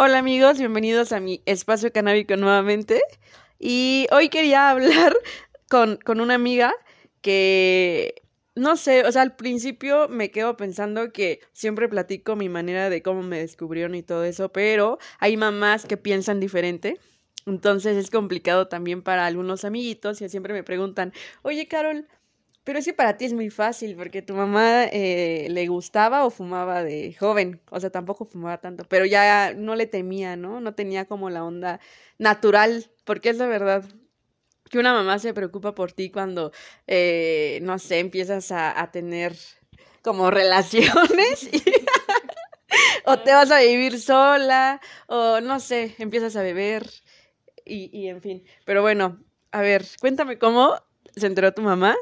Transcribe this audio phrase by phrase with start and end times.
[0.00, 3.02] Hola amigos, bienvenidos a mi espacio canábico nuevamente.
[3.58, 5.12] Y hoy quería hablar
[5.68, 6.72] con, con una amiga
[7.20, 8.22] que,
[8.54, 13.02] no sé, o sea, al principio me quedo pensando que siempre platico mi manera de
[13.02, 17.00] cómo me descubrieron y todo eso, pero hay mamás que piensan diferente.
[17.44, 21.12] Entonces es complicado también para algunos amiguitos y siempre me preguntan,
[21.42, 22.06] oye Carol,
[22.68, 26.84] pero sí para ti es muy fácil porque tu mamá eh, le gustaba o fumaba
[26.84, 30.60] de joven, o sea, tampoco fumaba tanto, pero ya no le temía, ¿no?
[30.60, 31.80] No tenía como la onda
[32.18, 33.84] natural, porque es la verdad
[34.68, 36.52] que una mamá se preocupa por ti cuando,
[36.86, 39.34] eh, no sé, empiezas a, a tener
[40.02, 41.48] como relaciones
[43.06, 46.86] o te vas a vivir sola o no sé, empiezas a beber
[47.64, 48.44] y, y en fin.
[48.66, 50.74] Pero bueno, a ver, cuéntame cómo
[51.16, 51.96] se enteró tu mamá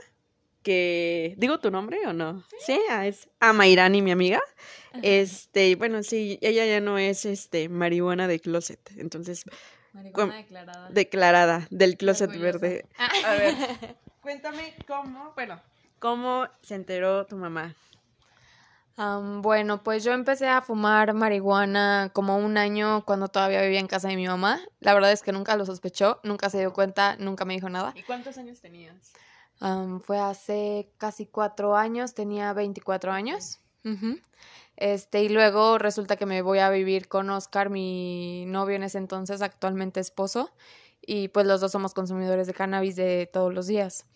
[0.67, 4.41] que digo tu nombre o no sí, ah, es Amairani mi amiga
[5.01, 9.45] este bueno sí ella ya no es este marihuana de closet entonces
[9.93, 13.09] marihuana declarada declarada del closet verde ah.
[13.27, 13.55] a ver
[14.23, 15.63] cuéntame cómo bueno
[16.01, 17.77] cómo se enteró tu mamá
[18.99, 23.87] um, bueno, pues yo empecé a fumar marihuana como un año cuando todavía vivía en
[23.87, 24.59] casa de mi mamá.
[24.81, 27.93] La verdad es que nunca lo sospechó, nunca se dio cuenta, nunca me dijo nada.
[27.95, 29.13] ¿Y cuántos años tenías?
[30.05, 33.61] Fue hace casi cuatro años, tenía 24 años.
[34.77, 38.99] Este, y luego resulta que me voy a vivir con Oscar, mi novio en ese
[38.99, 40.51] entonces, actualmente esposo,
[41.01, 44.07] y pues los dos somos consumidores de cannabis de todos los días.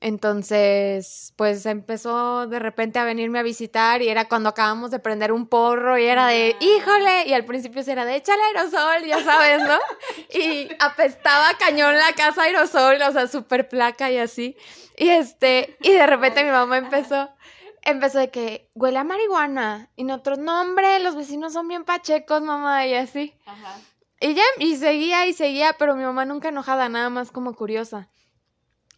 [0.00, 5.32] Entonces, pues empezó de repente a venirme a visitar y era cuando acabamos de prender
[5.32, 9.62] un porro y era de, híjole, y al principio era de, échale aerosol, ya sabes,
[9.62, 9.78] ¿no?
[10.38, 14.56] Y apestaba cañón la casa aerosol, o sea, súper placa y así.
[14.96, 17.30] Y este, y de repente mi mamá empezó,
[17.82, 19.90] empezó de que huele a marihuana.
[19.96, 23.34] Y nosotros, no, hombre, los vecinos son bien pachecos, mamá, y así.
[23.46, 23.76] Ajá.
[24.20, 28.08] Y ya, y seguía y seguía, pero mi mamá nunca enojada, nada más como curiosa.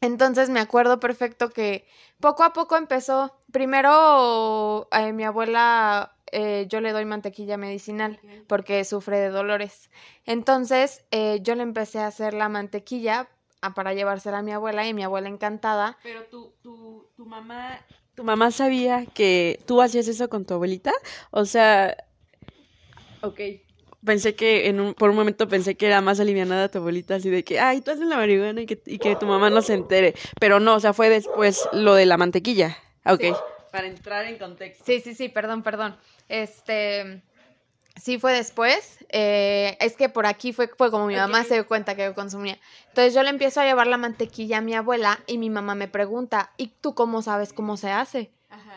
[0.01, 1.87] Entonces me acuerdo perfecto que
[2.21, 3.37] poco a poco empezó.
[3.53, 9.91] Primero, eh, mi abuela, eh, yo le doy mantequilla medicinal porque sufre de dolores.
[10.25, 13.29] Entonces, eh, yo le empecé a hacer la mantequilla
[13.75, 15.99] para llevársela a mi abuela y mi abuela encantada.
[16.03, 17.79] Pero tu, tu, tu mamá,
[18.15, 20.93] tu mamá sabía que tú hacías eso con tu abuelita,
[21.31, 21.97] o sea,
[23.23, 23.41] ok.
[24.05, 27.29] Pensé que en un, por un momento pensé que era más alivianada tu abuelita, así
[27.29, 29.75] de que, ay, tú haces la marihuana y que, y que tu mamá no se
[29.75, 30.15] entere.
[30.39, 32.79] Pero no, o sea, fue después lo de la mantequilla.
[33.05, 33.25] Ok.
[33.71, 34.85] Para entrar en contexto.
[34.85, 35.97] Sí, sí, sí, perdón, perdón.
[36.29, 37.23] Este,
[38.01, 38.99] Sí, fue después.
[39.11, 42.15] Eh, es que por aquí fue, fue como mi mamá se dio cuenta que yo
[42.15, 42.59] consumía.
[42.89, 45.89] Entonces yo le empiezo a llevar la mantequilla a mi abuela y mi mamá me
[45.89, 48.31] pregunta, ¿y tú cómo sabes cómo se hace?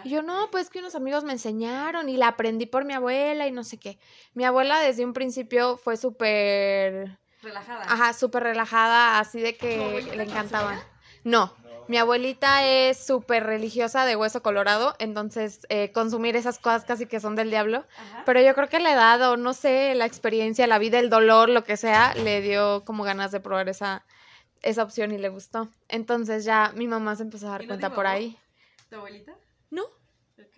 [0.03, 3.47] Y yo, no, pues que unos amigos me enseñaron y la aprendí por mi abuela
[3.47, 3.97] y no sé qué.
[4.33, 7.17] Mi abuela desde un principio fue súper...
[7.41, 7.83] Relajada.
[7.83, 10.81] Ajá, súper relajada, así de que le encantaba.
[11.23, 11.53] No,
[11.87, 17.19] mi abuelita es súper religiosa de hueso colorado, entonces eh, consumir esas cosas casi que
[17.19, 17.85] son del diablo.
[18.25, 21.49] Pero yo creo que la edad o no sé, la experiencia, la vida, el dolor,
[21.49, 24.05] lo que sea, le dio como ganas de probar esa,
[24.61, 25.67] esa opción y le gustó.
[25.89, 28.37] Entonces ya mi mamá se empezó a dar cuenta por ahí.
[28.89, 29.33] ¿Tu abuelita?
[29.73, 29.83] No,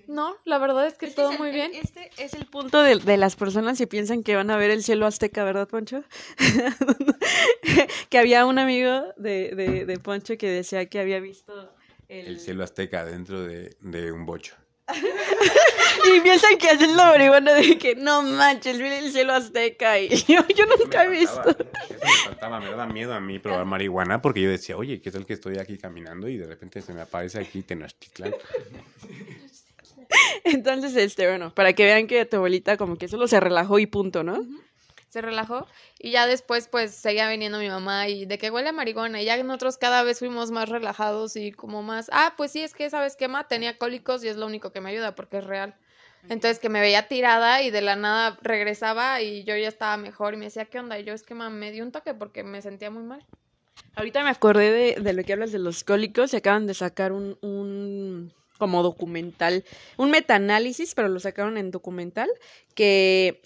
[0.07, 1.71] no, la verdad es que todo muy bien.
[1.73, 4.83] Este es el punto de, de, las personas que piensan que van a ver el
[4.83, 6.03] cielo azteca, ¿verdad, Poncho?
[8.09, 11.73] que había un amigo de, de, de, Poncho que decía que había visto
[12.09, 14.55] el, el cielo azteca dentro de, de un bocho.
[14.93, 20.09] Y piensan que hacen la marihuana de que no manches, viene el cielo azteca y
[20.27, 21.41] yo, yo nunca he visto.
[21.43, 25.25] me faltaba, me daba miedo a mí probar marihuana porque yo decía, oye, ¿qué tal
[25.25, 28.35] que estoy aquí caminando y de repente se me aparece aquí Tenochtitlan?
[30.43, 33.87] Entonces, este, bueno, para que vean que tu abuelita como que solo se relajó y
[33.87, 34.45] punto, ¿no?
[35.15, 35.65] Se relajó
[35.97, 39.23] y ya después pues seguía viniendo mi mamá y de que huele a marihuana y
[39.23, 42.89] ya nosotros cada vez fuimos más relajados y como más, ah, pues sí, es que,
[42.89, 43.47] ¿sabes qué, ma?
[43.47, 45.73] Tenía cólicos y es lo único que me ayuda porque es real.
[46.27, 50.33] Entonces que me veía tirada y de la nada regresaba y yo ya estaba mejor
[50.33, 50.99] y me decía, ¿qué onda?
[50.99, 53.25] Y yo es que ma, me dio un toque porque me sentía muy mal.
[53.95, 57.13] Ahorita me acordé de, de lo que hablas de los cólicos y acaban de sacar
[57.13, 59.63] un, un como documental,
[59.95, 62.29] un metaanálisis, pero lo sacaron en documental,
[62.73, 63.41] que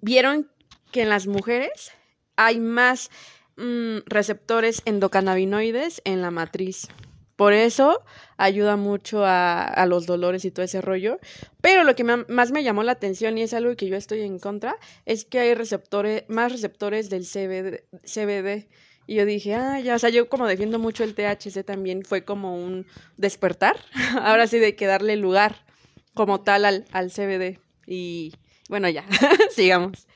[0.00, 0.50] vieron
[0.96, 1.92] que en las mujeres
[2.36, 3.10] hay más
[3.58, 6.88] mmm, receptores endocannabinoides en la matriz.
[7.36, 8.02] Por eso
[8.38, 11.18] ayuda mucho a, los dolores y todo ese rollo.
[11.60, 14.38] Pero lo que más me llamó la atención y es algo que yo estoy en
[14.38, 18.66] contra, es que hay receptores, más receptores del CBD, CBD
[19.06, 22.24] y yo dije, ah, ya, o sea, yo como defiendo mucho el THC también fue
[22.24, 22.86] como un
[23.18, 23.76] despertar.
[24.22, 25.66] Ahora sí de que darle lugar
[26.14, 27.58] como tal al, al CBD.
[27.86, 28.32] Y
[28.70, 29.04] bueno, ya,
[29.54, 30.06] sigamos.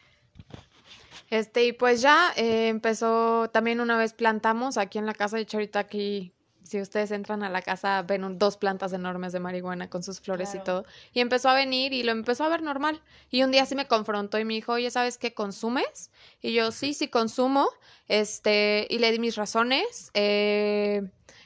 [1.30, 5.42] Este, y pues ya eh, empezó, también una vez plantamos aquí en la casa, de
[5.42, 6.32] hecho ahorita aquí,
[6.64, 10.20] si ustedes entran a la casa, ven un- dos plantas enormes de marihuana con sus
[10.20, 10.84] flores y todo.
[11.12, 13.00] Y empezó a venir y lo empezó a ver normal.
[13.30, 16.10] Y un día sí me confrontó y me dijo, oye, ¿sabes qué consumes?
[16.42, 17.68] Y yo, sí, sí consumo.
[18.08, 21.02] Este, y le di mis razones, eh,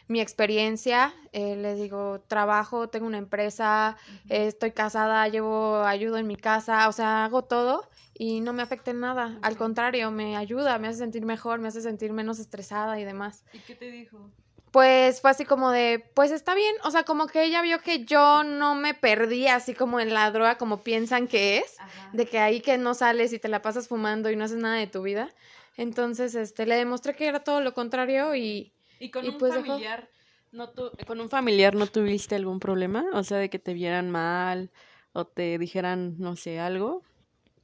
[0.06, 3.97] mi experiencia, eh, le digo, trabajo, tengo una empresa,
[4.29, 8.62] eh, estoy casada, llevo ayudo en mi casa, o sea, hago todo y no me
[8.62, 9.39] afecta en nada.
[9.43, 13.45] Al contrario, me ayuda, me hace sentir mejor, me hace sentir menos estresada y demás.
[13.53, 14.31] ¿Y qué te dijo?
[14.71, 18.05] Pues fue así como de, pues está bien, o sea, como que ella vio que
[18.05, 21.77] yo no me perdí así como en la droga como piensan que es,
[22.12, 24.75] de que ahí que no sales y te la pasas fumando y no haces nada
[24.75, 25.31] de tu vida.
[25.77, 28.74] Entonces, este, le demostré que era todo lo contrario y
[29.05, 29.67] ¿Y con Y un pues dejó.
[29.67, 30.09] familiar
[30.53, 33.05] no tu- con un familiar no tuviste algún problema?
[33.12, 34.71] O sea, de que te vieran mal
[35.12, 37.03] o te dijeran, no sé, algo.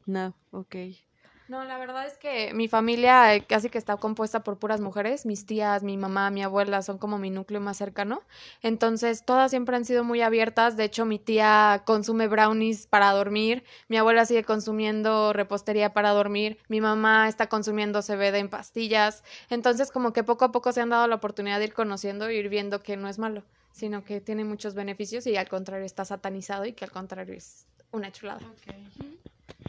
[0.07, 0.77] No, ok.
[1.51, 5.27] No, la verdad es que mi familia eh, casi que está compuesta por puras mujeres.
[5.27, 8.23] Mis tías, mi mamá, mi abuela son como mi núcleo más cercano.
[8.63, 10.77] Entonces, todas siempre han sido muy abiertas.
[10.77, 13.65] De hecho, mi tía consume brownies para dormir.
[13.89, 16.57] Mi abuela sigue consumiendo repostería para dormir.
[16.69, 19.25] Mi mamá está consumiendo CBD en pastillas.
[19.49, 22.37] Entonces, como que poco a poco se han dado la oportunidad de ir conociendo y
[22.37, 23.43] ir viendo que no es malo,
[23.73, 27.67] sino que tiene muchos beneficios y al contrario está satanizado y que al contrario es
[27.91, 28.41] una chulada.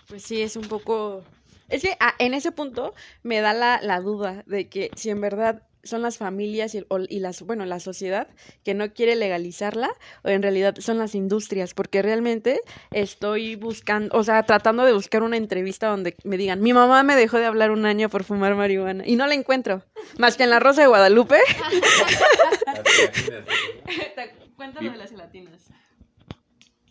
[0.08, 1.24] Pues sí, es un poco...
[1.72, 5.22] Es que ah, en ese punto me da la, la duda de que si en
[5.22, 8.28] verdad son las familias y, o- y las, bueno, la sociedad
[8.64, 9.90] que no quiere legalizarla
[10.24, 15.24] o en realidad son las industrias, porque realmente estoy buscando, o sea, tratando de buscar
[15.24, 18.54] una entrevista donde me digan, mi mamá me dejó de hablar un año por fumar
[18.54, 19.84] marihuana y no la encuentro,
[20.20, 21.40] más que en la Rosa de Guadalupe.
[24.56, 25.62] Cuéntanos de las gelatinas.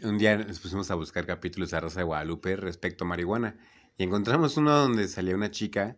[0.03, 3.57] Un día nos pusimos a buscar capítulos de Rosa de Guadalupe respecto a marihuana.
[3.99, 5.97] Y encontramos uno donde salía una chica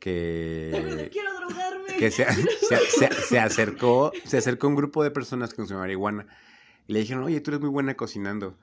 [0.00, 1.96] que, quiero drogarme.
[1.98, 5.82] que se, se, se- se acercó, se acercó a un grupo de personas que consumían
[5.82, 6.26] marihuana.
[6.86, 8.58] Y le dijeron, oye, tú eres muy buena cocinando.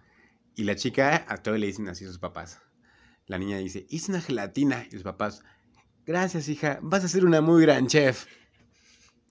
[0.55, 2.59] Y la chica, a todo le dicen así a sus papás.
[3.27, 4.85] La niña dice, hice una gelatina.
[4.87, 5.43] Y sus papás,
[6.05, 8.25] gracias, hija, vas a ser una muy gran chef.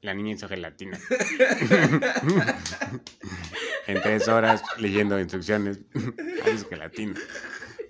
[0.00, 0.98] La niña hizo gelatina.
[3.86, 5.78] en tres horas leyendo instrucciones.
[6.52, 7.14] hizo gelatina.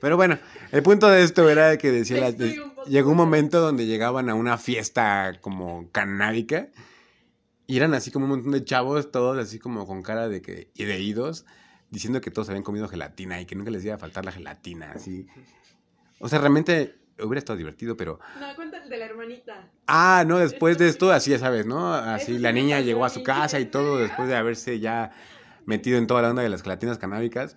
[0.02, 0.36] Pero bueno,
[0.72, 4.34] el punto de esto era que decía, la- poco- llegó un momento donde llegaban a
[4.34, 6.66] una fiesta como canábica
[7.68, 10.72] y eran así como un montón de chavos, todos así como con cara de que
[10.74, 11.46] y de idos,
[11.90, 14.90] diciendo que todos habían comido gelatina y que nunca les iba a faltar la gelatina,
[14.90, 15.28] así.
[16.18, 19.70] O sea, realmente hubiera estado divertido, pero No, cuéntale de la hermanita.
[19.86, 21.94] Ah, no, después de esto, así ya sabes, ¿no?
[21.94, 25.12] Así sí la niña llegó a su casa y todo después de haberse ya
[25.64, 27.56] metido en toda la onda de las gelatinas canábicas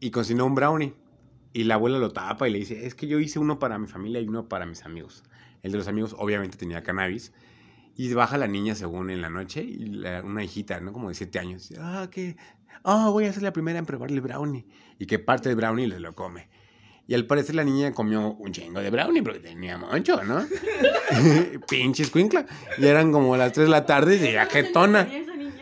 [0.00, 0.92] y cocinó un brownie.
[1.54, 3.86] Y la abuela lo tapa y le dice, es que yo hice uno para mi
[3.86, 5.22] familia y uno para mis amigos.
[5.62, 7.32] El de los amigos obviamente tenía cannabis.
[7.96, 10.92] Y baja la niña según en la noche y la- una hijita, ¿no?
[10.92, 11.66] Como de siete años.
[11.68, 12.36] dice, Ah, que...
[12.82, 14.66] Ah, voy a ser la primera en probar el brownie.
[14.98, 16.48] Y que parte del brownie le lo come.
[17.06, 20.40] Y al parecer la niña comió un chingo de brownie porque tenía mucho, ¿no?
[21.68, 22.46] Pinches cuincla.
[22.78, 25.08] Y eran como las 3 de la tarde y veía jetona.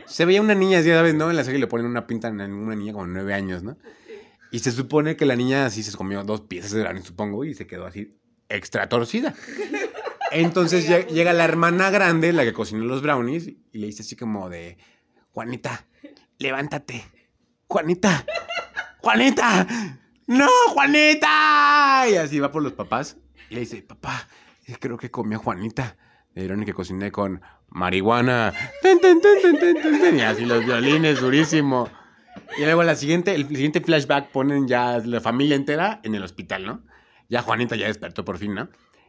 [0.06, 1.30] Se veía una niña, ya sabes, ¿no?
[1.30, 3.76] En la serie le ponen una pinta en una niña como de 9 años, ¿no?
[4.52, 7.54] Y se supone que la niña así se comió dos piezas de brownie, supongo, y
[7.54, 8.16] se quedó así
[8.48, 9.34] extra torcida.
[10.30, 14.14] Entonces lle- llega la hermana grande, la que cocinó los brownies, y le dice así
[14.16, 14.78] como de,
[15.32, 15.86] Juanita,
[16.38, 17.04] levántate.
[17.66, 18.24] Juanita,
[18.98, 19.66] Juanita,
[20.26, 22.04] no, Juanita.
[22.10, 23.16] Y así va por los papás
[23.48, 24.28] y le dice, papá,
[24.66, 25.96] eh, creo que comí a Juanita.
[26.34, 28.52] Le dieron que cociné con marihuana.
[28.82, 30.18] Ten, ten, ten.
[30.18, 31.90] Y así los violines, durísimo.
[32.56, 36.64] Y luego la siguiente, el siguiente flashback ponen ya la familia entera en el hospital,
[36.66, 36.82] ¿no?
[37.28, 38.68] Ya Juanita ya despertó por fin, ¿no?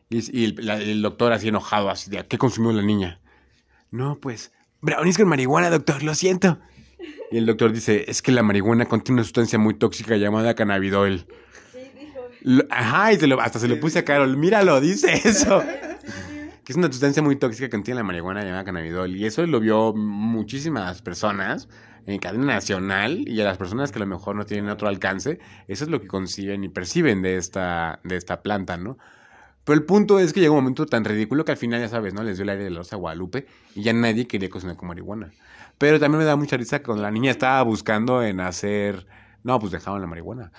[0.09, 3.19] Y, y el, la- el doctor así enojado, así de, ¿qué consumió la niña?
[3.91, 6.59] No, pues, brownies con marihuana, doctor, lo siento.
[7.31, 11.25] Y el doctor dice, es que la marihuana contiene una sustancia muy tóxica llamada cannabidol.
[12.41, 15.63] Lo- Ajá, y se lo- hasta se lo puse a Carol, míralo, dice eso.
[16.63, 19.15] Que es una sustancia muy tóxica que contiene la marihuana llamada cannabidol.
[19.15, 21.67] Y eso lo vio muchísimas personas
[22.05, 25.39] en cadena nacional y a las personas que a lo mejor no tienen otro alcance,
[25.67, 28.97] eso es lo que conciben y perciben de esta, de esta planta, ¿no?
[29.63, 32.13] Pero el punto es que llegó un momento tan ridículo que al final, ya sabes,
[32.13, 32.23] ¿no?
[32.23, 35.31] Les dio el aire de la Rosa Guadalupe y ya nadie quería cocinar con marihuana.
[35.77, 39.07] Pero también me da mucha risa que cuando la niña estaba buscando en hacer...
[39.43, 40.51] No, pues dejaban la marihuana.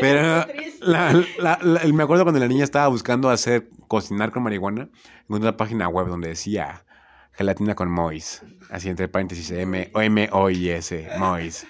[0.00, 0.46] Pero
[0.80, 4.88] la- la- la- me acuerdo cuando la niña estaba buscando hacer cocinar con marihuana,
[5.22, 6.84] encontré una página web donde decía
[7.32, 8.42] gelatina con mois.
[8.70, 11.66] Así entre paréntesis, M, o M O I S, mois.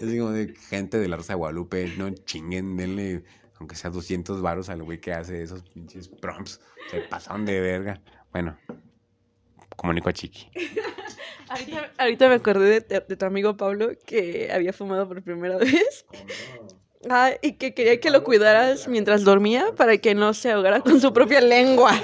[0.00, 3.22] Es como de gente de la Rosa de Guadalupe, no chinguen, denle
[3.58, 6.60] aunque sea 200 varos al güey que hace esos pinches prompts.
[6.90, 8.00] Se pasaron de verga.
[8.32, 8.56] Bueno,
[9.80, 10.50] comunico a Chiqui.
[11.98, 16.06] Ahorita, me acordé de, de, tu amigo Pablo que había fumado por primera vez.
[17.08, 21.00] Ah, y que quería que lo cuidaras mientras dormía para que no se ahogara con
[21.00, 21.92] su propia lengua.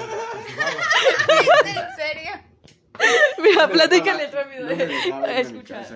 [1.29, 2.31] ¿En serio?
[3.43, 4.69] Mira, platícale rápido.
[5.27, 5.87] Escucha.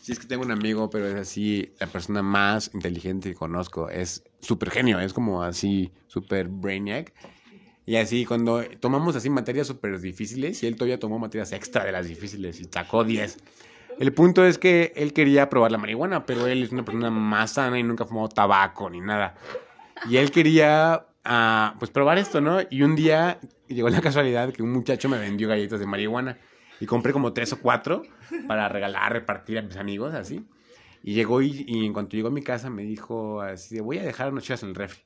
[0.00, 3.88] Sí, es que tengo un amigo, pero es así, la persona más inteligente que conozco.
[3.88, 7.12] Es súper genio, es como así, súper brainiac.
[7.86, 11.92] Y así, cuando tomamos así materias súper difíciles, y él todavía tomó materias extra de
[11.92, 13.38] las difíciles y sacó 10.
[13.98, 17.52] El punto es que él quería probar la marihuana, pero él es una persona más
[17.52, 19.34] sana y nunca fumó tabaco ni nada.
[20.08, 22.58] Y él quería, uh, pues, probar esto, ¿no?
[22.70, 23.38] Y un día
[23.68, 26.38] llegó la casualidad que un muchacho me vendió galletas de marihuana.
[26.80, 28.02] Y compré como tres o cuatro
[28.48, 30.44] para regalar, repartir a mis amigos, así.
[31.02, 34.02] Y llegó y, y en cuanto llegó a mi casa me dijo así, voy a
[34.02, 35.02] dejar unos chivas en el refri.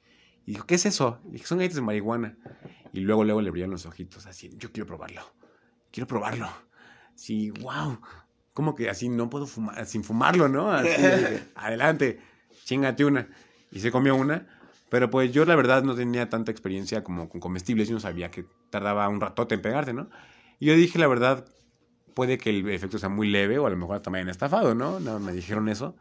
[0.49, 1.21] Y dijo, ¿qué es eso?
[1.29, 2.35] Y dije, son galletas de marihuana.
[2.95, 5.21] Y luego, luego le brillaron los ojitos, así, yo quiero probarlo.
[5.91, 6.49] Quiero probarlo.
[7.15, 8.01] Sí, wow.
[8.55, 10.73] Como que así no puedo fumar, sin fumarlo, ¿no?
[10.73, 10.89] Así,
[11.55, 12.21] adelante,
[12.65, 13.29] chingate una.
[13.71, 14.47] Y se comió una.
[14.89, 17.87] Pero pues yo la verdad no tenía tanta experiencia como con comestibles.
[17.89, 20.09] Yo no sabía que tardaba un ratote en pegarse, ¿no?
[20.59, 21.45] Y yo dije, la verdad,
[22.15, 24.99] puede que el efecto sea muy leve o a lo mejor también estafado, ¿no?
[24.99, 25.95] No me dijeron eso.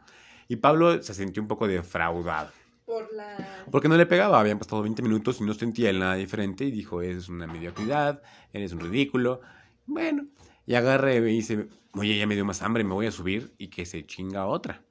[0.48, 2.50] Y Pablo se sintió un poco defraudado.
[2.88, 3.66] Por la...
[3.70, 6.70] Porque no le pegaba, habían pasado 20 minutos y no sentía él nada diferente y
[6.70, 9.42] dijo, es una mediocridad, eres un ridículo.
[9.84, 10.26] Bueno,
[10.66, 13.68] y agarre y dice, oye, ya me dio más hambre, me voy a subir y
[13.68, 14.82] que se chinga otra.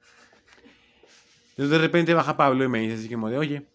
[1.50, 3.66] Entonces de repente baja Pablo y me dice así como de, oye,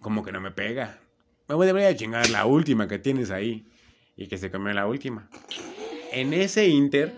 [0.00, 0.98] como que no me pega.
[1.46, 3.68] Me voy a chingar la última que tienes ahí.
[4.16, 5.28] Y que se comió la última.
[6.10, 7.14] En ese inter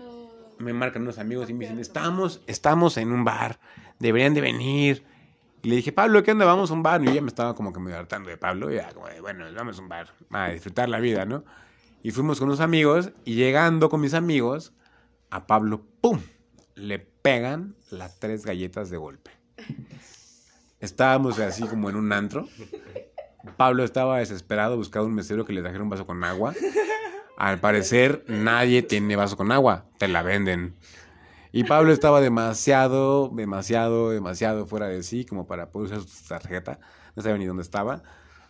[0.59, 3.59] me marcan unos amigos y me dicen, estamos, estamos en un bar,
[3.99, 5.16] deberían de venir.
[5.63, 6.45] Le dije, Pablo, ¿qué onda?
[6.45, 7.03] Vamos a un bar.
[7.03, 8.71] Y yo me estaba como que medio hartando de Pablo.
[8.71, 11.43] Y ya como de, bueno, vamos a un bar, a disfrutar la vida, ¿no?
[12.03, 14.73] Y fuimos con unos amigos y llegando con mis amigos,
[15.29, 16.21] a Pablo, ¡pum!
[16.75, 19.31] Le pegan las tres galletas de golpe.
[20.79, 22.47] Estábamos así como en un antro.
[23.57, 26.53] Pablo estaba desesperado buscando un mesero que le trajera un vaso con agua.
[27.37, 30.75] Al parecer nadie tiene vaso con agua, te la venden.
[31.57, 36.79] Y Pablo estaba demasiado, demasiado, demasiado fuera de sí como para poder usar su tarjeta.
[37.15, 38.03] No sabía ni dónde estaba.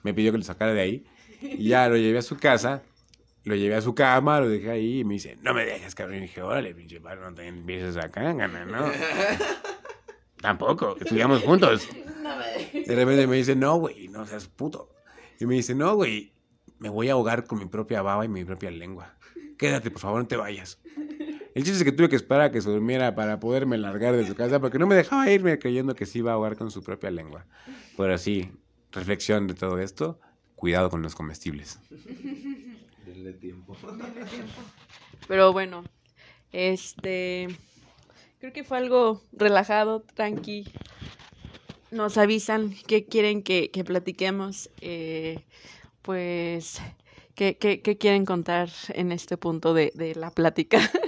[0.04, 1.06] Me pidió que lo sacara de ahí.
[1.42, 2.84] Y ya lo llevé a su casa,
[3.46, 6.18] lo llevé a su cama, lo dejé ahí y me dice, no me dejes, cabrón.
[6.18, 8.92] Y dije, órale, pinche Pablo, no te empieces acá, gana, ¿no?
[10.42, 11.88] Tampoco, estudiamos juntos.
[12.74, 14.90] De repente me dice, no, güey, no seas puto.
[15.40, 16.34] Y me dice, no, güey,
[16.80, 19.16] me voy a ahogar con mi propia baba y mi propia lengua.
[19.58, 20.82] Quédate, por favor, no te vayas.
[21.58, 24.28] El chiste es que tuve que esperar a que se durmiera para poderme largar de
[24.28, 26.84] su casa porque no me dejaba irme creyendo que se iba a ahogar con su
[26.84, 27.48] propia lengua.
[27.98, 28.52] Pero sí,
[28.92, 30.20] reflexión de todo esto,
[30.56, 31.80] cuidado con los comestibles.
[33.08, 33.76] Denle tiempo.
[35.28, 35.84] Pero bueno,
[36.52, 37.48] este
[38.40, 40.72] creo que fue algo relajado, tranqui.
[41.90, 44.70] Nos avisan que quieren que, que platiquemos.
[44.82, 45.40] Eh,
[46.04, 46.80] pues,
[47.34, 50.80] ¿qué, ¿qué, qué, quieren contar en este punto de, de la plática?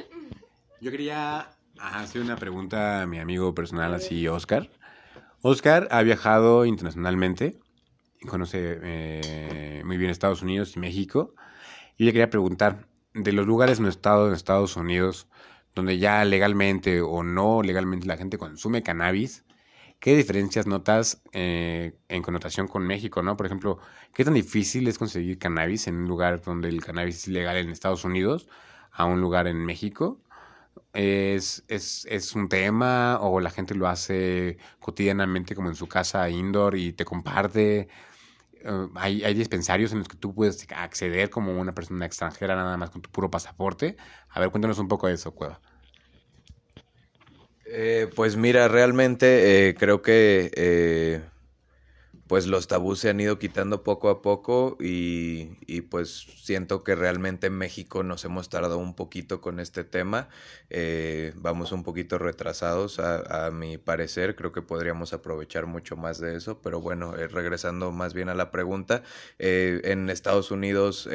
[0.82, 4.70] Yo quería hacer una pregunta a mi amigo personal, así, Oscar.
[5.42, 7.60] Oscar ha viajado internacionalmente,
[8.30, 11.36] conoce eh, muy bien Estados Unidos y México.
[11.98, 15.28] Y le quería preguntar, de los lugares en estado en Estados Unidos,
[15.76, 19.44] donde ya legalmente o no legalmente la gente consume cannabis,
[20.00, 23.36] ¿qué diferencias notas eh, en connotación con México, no?
[23.36, 23.80] Por ejemplo,
[24.14, 27.70] ¿qué tan difícil es conseguir cannabis en un lugar donde el cannabis es legal en
[27.70, 28.48] Estados Unidos
[28.94, 30.22] a un lugar en México?
[30.94, 36.30] ¿Es, es, es un tema o la gente lo hace cotidianamente como en su casa
[36.30, 37.88] indoor y te comparte?
[38.66, 42.76] Uh, hay, hay dispensarios en los que tú puedes acceder como una persona extranjera nada
[42.78, 43.96] más con tu puro pasaporte.
[44.30, 45.62] A ver, cuéntanos un poco de eso, Cueva.
[47.72, 51.22] Eh, pues mira, realmente eh, creo que eh,
[52.30, 56.94] pues los tabús se han ido quitando poco a poco y, y, pues siento que
[56.94, 60.30] realmente en México nos hemos tardado un poquito con este tema.
[60.70, 66.20] Eh, vamos un poquito retrasados a, a, mi parecer, creo que podríamos aprovechar mucho más
[66.20, 69.02] de eso, pero bueno, eh, regresando más bien a la pregunta,
[69.40, 71.10] eh, en Estados Unidos,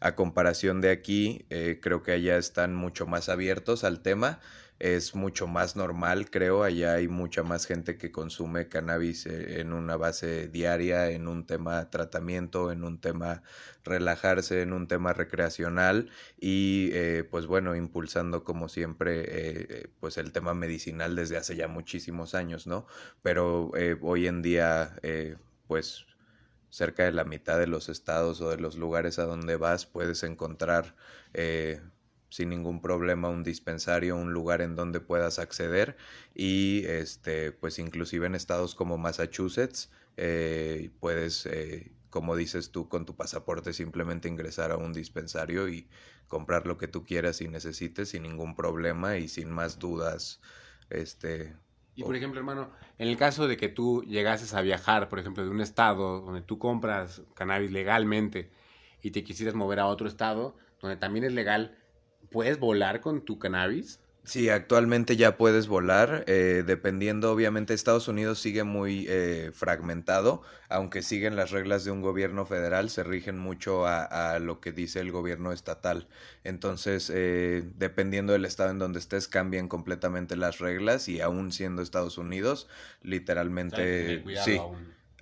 [0.00, 1.44] a comparación de aquí,
[1.82, 4.40] creo que allá están mucho más abiertos al tema.
[4.82, 6.64] Es mucho más normal, creo.
[6.64, 11.46] Allá hay mucha más gente que consume cannabis eh, en una base diaria, en un
[11.46, 13.44] tema tratamiento, en un tema
[13.84, 20.32] relajarse, en un tema recreacional y eh, pues bueno, impulsando como siempre eh, pues el
[20.32, 22.84] tema medicinal desde hace ya muchísimos años, ¿no?
[23.22, 23.70] Pero
[24.00, 24.96] hoy en día
[25.68, 26.06] pues
[26.70, 30.24] cerca de la mitad de los estados o de los lugares a donde vas puedes
[30.24, 30.96] encontrar
[32.32, 35.96] sin ningún problema un dispensario, un lugar en donde puedas acceder.
[36.34, 43.04] Y este pues inclusive en estados como Massachusetts eh, puedes eh, como dices tú con
[43.04, 45.88] tu pasaporte simplemente ingresar a un dispensario y
[46.26, 50.40] comprar lo que tú quieras y necesites sin ningún problema y sin más dudas
[50.88, 51.54] este
[51.94, 55.44] y por ejemplo, hermano, en el caso de que tú llegases a viajar, por ejemplo,
[55.44, 58.50] de un estado donde tú compras cannabis legalmente
[59.02, 61.78] y te quisieras mover a otro estado donde también es legal,
[62.32, 64.00] ¿Puedes volar con tu cannabis?
[64.24, 71.02] Sí, actualmente ya puedes volar, eh, dependiendo, obviamente Estados Unidos sigue muy eh, fragmentado, aunque
[71.02, 75.10] siguen las reglas de un gobierno federal, se rigen mucho a, lo que dice el
[75.10, 76.06] gobierno estatal.
[76.44, 81.82] Entonces, eh, dependiendo del estado en donde estés, cambian completamente las reglas y aún siendo
[81.82, 82.68] Estados Unidos,
[83.02, 84.22] literalmente...
[84.44, 84.60] sí.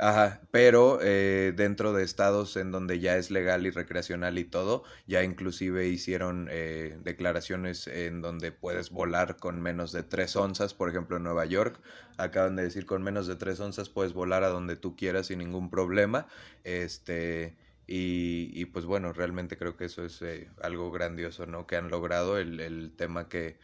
[0.03, 4.83] Ajá, pero eh, dentro de estados en donde ya es legal y recreacional y todo,
[5.07, 10.89] ya inclusive hicieron eh, declaraciones en donde puedes volar con menos de tres onzas, por
[10.89, 11.83] ejemplo en Nueva York,
[12.17, 15.39] acaban de decir con menos de tres onzas puedes volar a donde tú quieras sin
[15.41, 16.27] ningún problema,
[16.65, 21.67] este, y, pues bueno, realmente creo que eso es eh, algo grandioso, ¿no?
[21.67, 23.59] Que han logrado el, el tema que,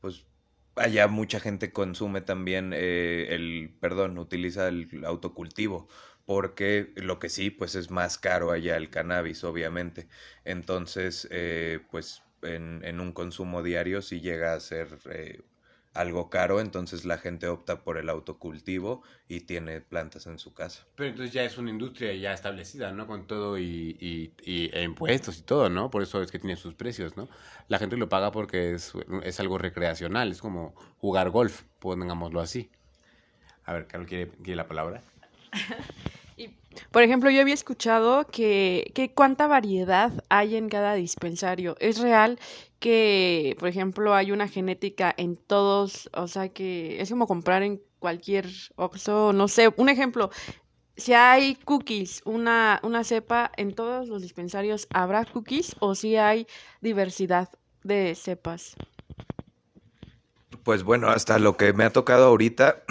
[0.00, 0.24] pues
[0.76, 5.88] allá mucha gente consume también eh, el, perdón, utiliza el autocultivo,
[6.24, 10.08] porque lo que sí, pues es más caro allá el cannabis, obviamente.
[10.44, 15.42] Entonces, eh, pues en, en, un consumo diario sí llega a ser eh,
[15.94, 20.86] algo caro, entonces la gente opta por el autocultivo y tiene plantas en su casa.
[20.96, 23.06] Pero entonces ya es una industria ya establecida, ¿no?
[23.06, 25.90] Con todo y, y, e impuestos y todo, ¿no?
[25.90, 27.28] Por eso es que tiene sus precios, ¿no?
[27.68, 32.70] La gente lo paga porque es, es algo recreacional, es como jugar golf, pongámoslo así.
[33.64, 35.02] A ver, Carlos, ¿quiere, quiere la palabra?
[36.92, 41.74] Por ejemplo, yo había escuchado que, que cuánta variedad hay en cada dispensario.
[41.80, 42.38] ¿Es real
[42.80, 46.10] que, por ejemplo, hay una genética en todos?
[46.12, 49.72] O sea, que es como comprar en cualquier Oxxo, no sé.
[49.76, 50.30] Un ejemplo,
[50.94, 56.46] si hay cookies, una, una cepa, ¿en todos los dispensarios habrá cookies o si hay
[56.82, 57.48] diversidad
[57.84, 58.76] de cepas?
[60.62, 62.82] Pues bueno, hasta lo que me ha tocado ahorita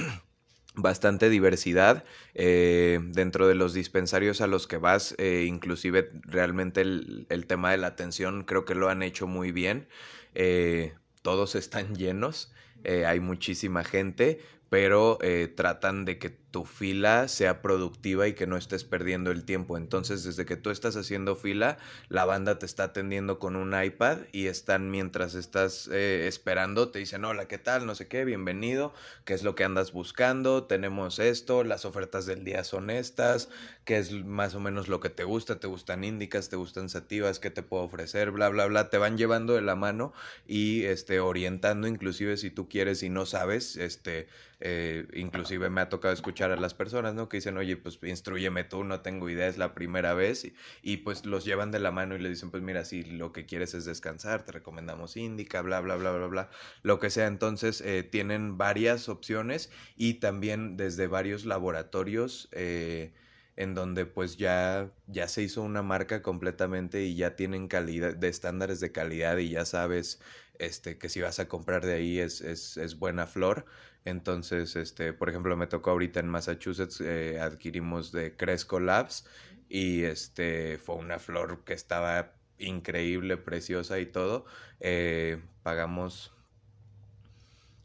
[0.73, 2.03] bastante diversidad
[2.33, 7.77] eh, dentro de los dispensarios a los que vas, eh, inclusive realmente el, tema de
[7.77, 9.87] la atención creo que lo han hecho muy bien.
[10.33, 12.51] Eh, todos están llenos,
[12.83, 15.19] hay muchísima gente, pero
[15.55, 19.77] tratan de que tu fila sea productiva y que no estés perdiendo el tiempo.
[19.77, 21.77] Entonces, desde que tú estás haciendo fila,
[22.09, 26.99] la banda te está atendiendo con un iPad y están mientras estás eh, esperando, te
[26.99, 27.85] dicen, hola, ¿qué tal?
[27.85, 30.65] No sé qué, bienvenido, ¿qué es lo que andas buscando?
[30.65, 33.49] Tenemos esto, las ofertas del día son estas,
[33.85, 35.59] ¿qué es más o menos lo que te gusta?
[35.59, 36.49] ¿Te gustan índicas?
[36.49, 37.39] ¿Te gustan sativas?
[37.39, 38.31] ¿Qué te puedo ofrecer?
[38.31, 38.89] Bla, bla, bla.
[38.89, 40.11] Te van llevando de la mano
[40.45, 44.27] y este, orientando, inclusive si tú quieres y no sabes, este,
[44.59, 47.29] eh, inclusive me ha tocado escuchar a las personas, ¿no?
[47.29, 50.51] Que dicen, oye, pues instruyeme tú, no tengo idea, es la primera vez.
[50.81, 53.45] Y, pues los llevan de la mano y le dicen, pues mira, si lo que
[53.45, 56.49] quieres es descansar, te recomendamos Indica, bla, bla, bla, bla, bla,
[56.81, 57.27] lo que sea.
[57.27, 62.49] Entonces eh, tienen varias opciones y también desde varios laboratorios.
[62.53, 63.11] Eh,
[63.55, 68.29] en donde pues ya, ya se hizo una marca completamente y ya tienen calidad, de
[68.29, 70.21] estándares de calidad y ya sabes
[70.59, 73.65] este, que si vas a comprar de ahí es, es, es buena flor.
[74.05, 79.25] Entonces, este, por ejemplo, me tocó ahorita en Massachusetts, eh, adquirimos de Cresco Labs
[79.69, 84.45] y este fue una flor que estaba increíble, preciosa y todo.
[84.79, 86.33] Eh, pagamos,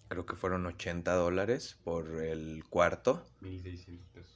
[0.09, 3.25] creo que fueron 80 dólares por el cuarto.
[3.41, 4.36] 1600 pesos.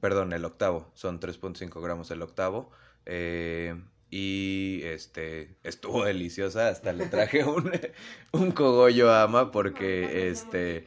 [0.00, 2.70] Perdón, el octavo, son 3.5 gramos el octavo.
[3.06, 3.74] Eh,
[4.10, 7.70] y este estuvo deliciosa hasta le traje un,
[8.32, 10.86] un cogollo a ama porque este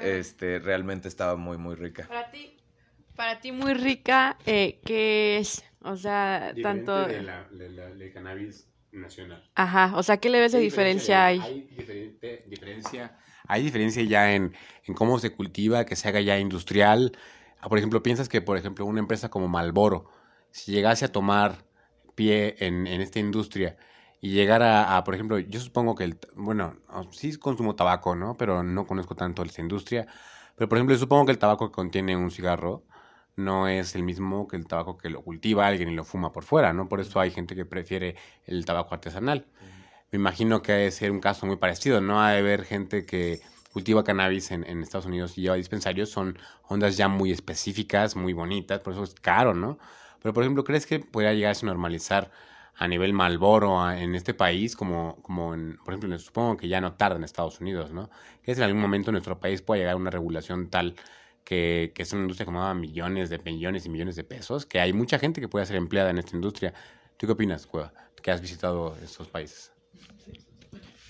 [0.00, 2.56] este realmente estaba muy muy rica para ti
[3.16, 9.44] para ti muy rica eh, qué es o sea tanto de la, de cannabis nacional
[9.54, 11.68] ajá o sea qué le ves de diferencia, hay hay
[12.48, 17.12] diferencia hay diferencia ya en, en cómo se cultiva que se haga ya industrial
[17.68, 20.06] por ejemplo piensas que por ejemplo una empresa como Malboro
[20.50, 21.64] si llegase a tomar
[22.14, 23.76] pie en, esta industria
[24.20, 26.76] y llegar a, por ejemplo, yo supongo que, el, bueno,
[27.10, 28.36] sí consumo tabaco, ¿no?
[28.36, 30.06] Pero no conozco tanto esta industria.
[30.56, 32.84] Pero, por ejemplo, yo supongo que el tabaco que contiene un cigarro
[33.36, 36.44] no es el mismo que el tabaco que lo cultiva alguien y lo fuma por
[36.44, 36.88] fuera, ¿no?
[36.88, 39.46] Por eso hay gente que prefiere el tabaco artesanal.
[40.12, 42.22] Me imagino que debe ser un caso muy parecido, ¿no?
[42.22, 43.40] Hay de haber gente que
[43.74, 48.78] cultiva cannabis en, Estados Unidos y lleva dispensarios, son ondas ya muy específicas, muy bonitas,
[48.78, 49.80] por eso es caro, ¿no?
[50.22, 52.30] Pero, por ejemplo, ¿crees que podría llegar a normalizar
[52.76, 56.94] a nivel Malboro en este país, como, como en, por ejemplo, supongo que ya no
[56.94, 58.10] tarda en Estados Unidos, ¿no?
[58.44, 60.94] Que en algún momento en nuestro país pueda llegar a una regulación tal
[61.44, 64.80] que, que es una industria que mueva millones de millones y millones de pesos, que
[64.80, 66.74] hay mucha gente que puede ser empleada en esta industria.
[67.16, 69.73] ¿Tú qué opinas, Cueva, que has visitado estos países?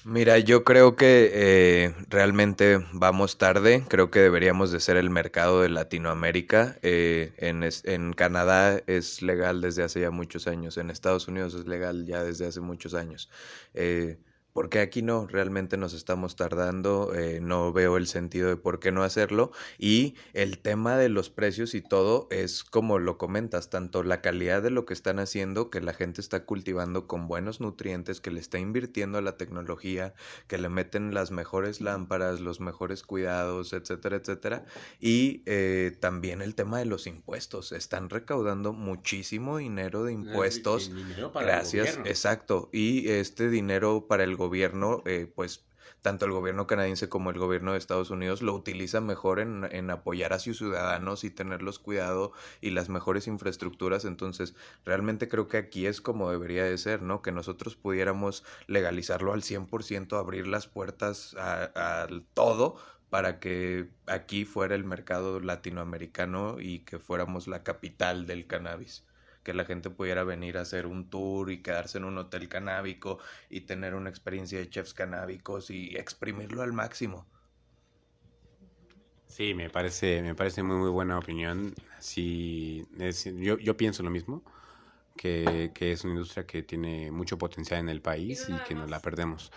[0.07, 3.85] Mira, yo creo que eh, realmente vamos tarde.
[3.89, 6.77] Creo que deberíamos de ser el mercado de Latinoamérica.
[6.83, 10.77] Eh, en, en, Canadá es legal desde hace ya muchos años.
[10.77, 13.31] En Estados Unidos es legal ya desde hace muchos años.
[13.73, 14.19] Eh,
[14.55, 18.93] porque aquí no, realmente nos estamos tardando, eh, no veo el sentido de por qué
[18.93, 24.05] no hacerlo y el tema de los precios y todo es como lo comentas, tanto
[24.05, 28.21] la calidad de lo que están haciendo, que la gente está cultivando con buenos nutrientes,
[28.21, 30.15] que le está invirtiendo a la tecnología,
[30.47, 34.67] que le meten las mejores lámparas, los mejores cuidados, etcétera, etcétera,
[35.01, 40.93] y eh, también el tema de los impuestos, están recaudando muchísimo dinero de impuestos,
[41.35, 44.44] gracias, exacto, y este dinero para el gobierno,
[45.07, 45.65] eh, pues
[46.03, 49.91] tanto el gobierno canadiense como el gobierno de Estados Unidos lo utilizan mejor en, en,
[49.91, 54.05] apoyar a sus ciudadanos y tenerlos cuidado y las mejores infraestructuras.
[54.05, 54.55] Entonces,
[54.85, 57.23] realmente creo que aquí es como debería de ser, ¿no?
[57.23, 62.77] Que nosotros pudiéramos legalizarlo al 100%, abrir las puertas al todo
[63.09, 69.05] para que aquí fuera el mercado latinoamericano y que fuéramos la capital del cannabis
[69.45, 73.19] que la gente pudiera venir a hacer un tour y quedarse en un hotel canábico
[73.51, 77.27] y tener una experiencia de chefs canábicos y exprimirlo al máximo.
[79.29, 81.75] Sí, me parece, me parece muy, muy buena opinión.
[81.99, 84.43] Sí, es, yo, yo pienso lo mismo,
[85.17, 88.75] que, que, es una industria que tiene mucho potencial en el país y, y que
[88.75, 89.51] nos la perdemos.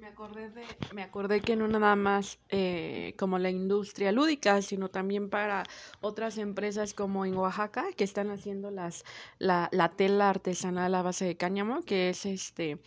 [0.00, 4.88] Me, acordé de, me acordé que no nada más eh, como la industria lúdica, sino
[4.88, 5.64] también para
[6.00, 9.04] otras empresas como en Oaxaca, que están haciendo las,
[9.38, 12.78] la, la tela artesanal a base de cáñamo, que es este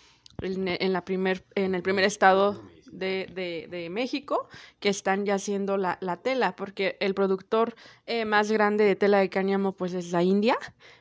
[0.41, 4.47] en, en la primer, en el primer estado de, de, de, México
[4.79, 7.75] que están ya haciendo la, la tela, porque el productor
[8.05, 10.57] eh, más grande de tela de cáñamo pues es la India,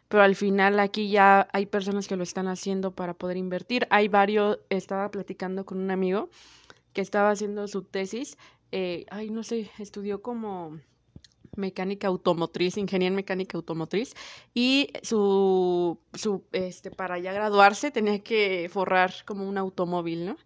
[0.09, 3.87] pero al final aquí ya hay personas que lo están haciendo para poder invertir.
[3.90, 6.31] Hay varios, estaba platicando con un amigo
[6.92, 8.38] que estaba haciendo su tesis,
[8.72, 10.79] eh, ay no sé, estudió como
[11.57, 14.14] mecánica automotriz, ingeniería en mecánica automotriz,
[14.55, 20.37] y su, su, este, para ya graduarse tenía que forrar como un automóvil, ¿no?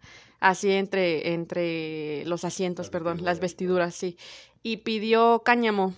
[0.42, 4.16] Así entre, entre los asientos, perdón, las vestiduras, sí.
[4.64, 5.94] Y pidió cáñamo,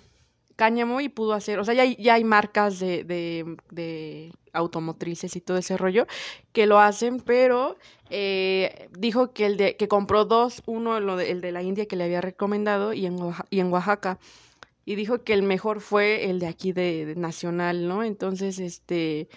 [0.54, 5.34] cáñamo y pudo hacer, o sea, ya hay, ya hay marcas de, de, de automotrices
[5.34, 6.06] y todo ese rollo
[6.52, 7.78] que lo hacen, pero
[8.10, 11.86] eh, dijo que el de, que compró dos, uno el de, el de la India
[11.86, 13.16] que le había recomendado y en,
[13.48, 14.18] y en Oaxaca
[14.84, 18.04] y dijo que el mejor fue el de aquí de, de, Nacional, ¿no?
[18.04, 19.30] Entonces, este,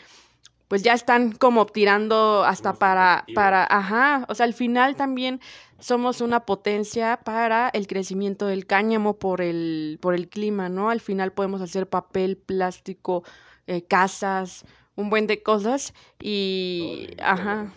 [0.68, 5.40] pues ya están como tirando hasta para, para, ajá, o sea, al final también
[5.80, 10.90] somos una potencia para el crecimiento del cáñamo por el, por el clima, ¿no?
[10.90, 13.24] Al final podemos hacer papel, plástico,
[13.68, 17.72] eh, casas, un buen de cosas y, ajá.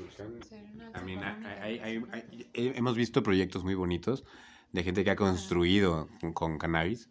[0.92, 4.24] También hay, hay, hay, hemos visto proyectos muy bonitos
[4.72, 7.08] de gente que ha construido con, con cannabis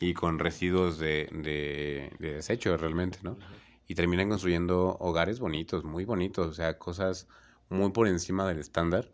[0.00, 3.38] y con residuos de, de, de desecho realmente, ¿no?
[3.86, 7.28] Y terminan construyendo hogares bonitos, muy bonitos, o sea, cosas
[7.68, 9.10] muy por encima del estándar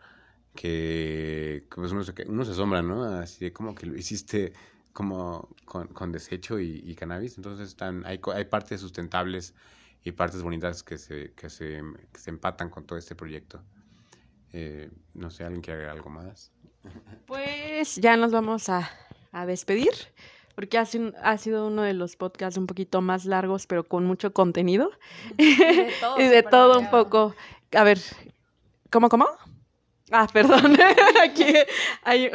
[0.55, 3.05] que pues uno, se, uno se asombra, ¿no?
[3.05, 4.53] Así de como que lo hiciste
[4.93, 9.55] como con, con desecho y, y, cannabis, entonces están, hay, hay partes sustentables
[10.03, 11.81] y partes bonitas que se, que se,
[12.13, 13.63] que se empatan con todo este proyecto.
[14.53, 16.51] Eh, no sé, ¿alguien quiere agregar algo más?
[17.27, 18.91] Pues ya nos vamos a,
[19.31, 19.93] a despedir
[20.59, 24.05] porque ha sido, ha sido uno de los podcasts un poquito más largos, pero con
[24.05, 24.91] mucho contenido.
[25.37, 27.33] Y de todo, y de todo un poco.
[27.77, 28.01] A ver,
[28.91, 29.29] ¿cómo, cómo?
[30.11, 30.77] Ah, perdón.
[31.23, 31.45] Aquí
[32.03, 32.29] hay...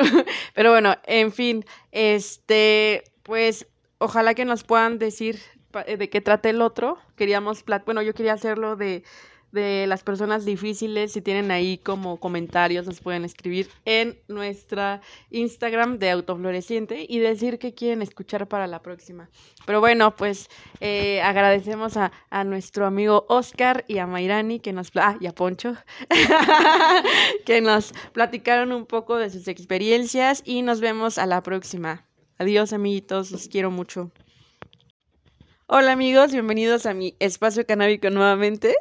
[0.55, 5.41] Pero bueno, en fin, este, pues ojalá que nos puedan decir
[5.85, 6.99] de qué trata el otro.
[7.17, 9.03] Queríamos, bueno, yo quería hacerlo de
[9.53, 15.99] de las personas difíciles, si tienen ahí como comentarios, nos pueden escribir en nuestra Instagram
[15.99, 19.29] de Autofloreciente y decir que quieren escuchar para la próxima.
[19.67, 20.49] Pero bueno, pues
[20.81, 24.91] eh, agradecemos a, a, nuestro amigo Oscar y a Mairani que nos...
[24.95, 25.75] Ah, y a Poncho,
[27.45, 32.07] que nos platicaron un poco de sus experiencias y nos vemos a la próxima.
[32.39, 34.11] Adiós amiguitos, los quiero mucho.
[35.67, 38.75] Hola amigos, bienvenidos a mi espacio canábico nuevamente.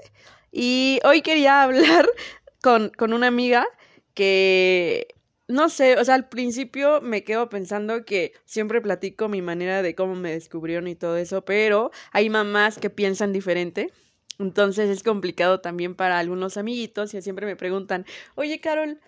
[0.52, 2.08] Y hoy quería hablar
[2.62, 3.66] con, con una amiga
[4.14, 5.08] que,
[5.48, 9.94] no sé, o sea, al principio me quedo pensando que siempre platico mi manera de
[9.94, 13.90] cómo me descubrieron y todo eso, pero hay mamás que piensan diferente.
[14.38, 19.00] Entonces es complicado también para algunos amiguitos y siempre me preguntan, oye Carol,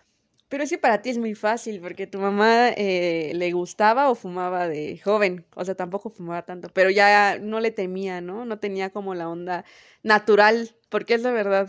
[0.49, 4.69] pero sí para ti es muy fácil porque tu mamá eh, le gustaba o fumaba
[4.69, 8.45] de joven, o sea, tampoco fumaba tanto, pero ya no le temía, ¿no?
[8.45, 9.65] No tenía como la onda
[10.03, 11.69] natural, porque es la verdad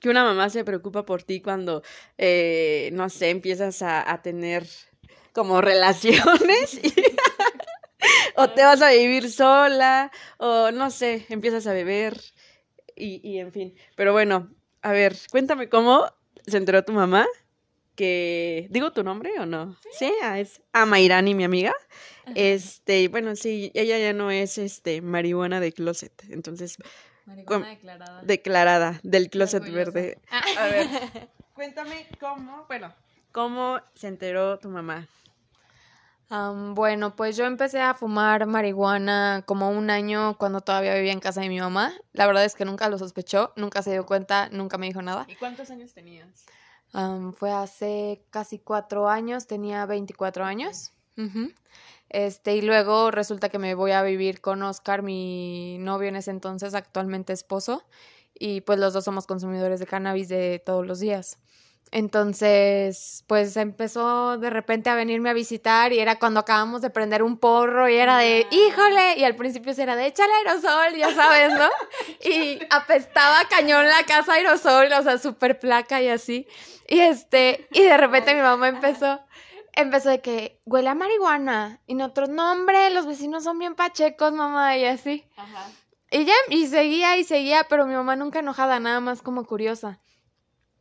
[0.00, 1.82] que una mamá se preocupa por ti cuando,
[2.18, 4.66] eh, no sé, empiezas a, a tener
[5.32, 6.80] como relaciones
[8.36, 12.20] o te vas a vivir sola o no sé, empiezas a beber
[12.96, 13.74] y, y en fin.
[13.96, 14.50] Pero bueno,
[14.82, 16.06] a ver, cuéntame cómo
[16.46, 17.26] se enteró tu mamá
[18.00, 20.12] que digo tu nombre o no sí, ¿Sí?
[20.22, 21.74] Ah, es Amairani mi amiga
[22.24, 22.32] Ajá.
[22.34, 26.78] este bueno sí ella ya no es este marihuana de closet entonces
[27.26, 30.40] marihuana declarada declarada del closet verde ah.
[30.60, 30.86] a ver
[31.54, 32.94] cuéntame cómo bueno
[33.32, 35.06] cómo se enteró tu mamá
[36.32, 41.18] Um, bueno, pues yo empecé a fumar marihuana como un año cuando todavía vivía en
[41.18, 41.92] casa de mi mamá.
[42.12, 45.24] La verdad es que nunca lo sospechó, nunca se dio cuenta, nunca me dijo nada.
[45.26, 46.46] ¿Y cuántos años tenías?
[46.92, 50.92] Um, fue hace casi cuatro años, tenía 24 años.
[51.16, 51.54] Uh -huh.
[52.08, 56.32] Este, y luego resulta que me voy a vivir con Oscar, mi novio en ese
[56.32, 57.84] entonces, actualmente esposo,
[58.34, 61.38] y pues los dos somos consumidores de cannabis de todos los días.
[61.92, 67.24] Entonces, pues empezó de repente a venirme a visitar y era cuando acabamos de prender
[67.24, 71.52] un porro y era de, híjole, y al principio era de, échale aerosol, ya sabes,
[71.54, 71.68] ¿no?
[72.24, 76.46] Y apestaba cañón la casa aerosol, o sea, súper placa y así.
[76.86, 79.20] Y este, y de repente mi mamá empezó,
[79.74, 81.80] empezó de que huele a marihuana.
[81.86, 85.24] Y nosotros, no, hombre, los vecinos son bien pachecos, mamá, y así.
[85.36, 85.68] Ajá.
[86.12, 90.00] Y ya, y seguía y seguía, pero mi mamá nunca enojada, nada más como curiosa.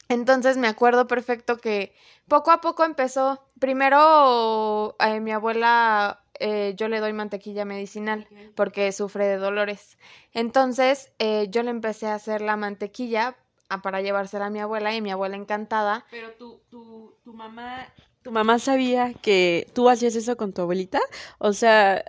[0.10, 1.94] Entonces me acuerdo perfecto que
[2.28, 3.46] poco a poco empezó.
[3.60, 10.00] Primero, eh, mi abuela, eh, yo le doy mantequilla medicinal porque sufre de dolores.
[10.34, 13.38] Entonces, eh, yo le empecé a hacer la mantequilla
[13.84, 16.06] para llevársela a mi abuela y mi abuela encantada.
[16.10, 17.88] Pero tu, tu, tu mamá,
[18.24, 21.00] tu mamá sabía que tú hacías eso con tu abuelita,
[21.38, 22.04] o sea,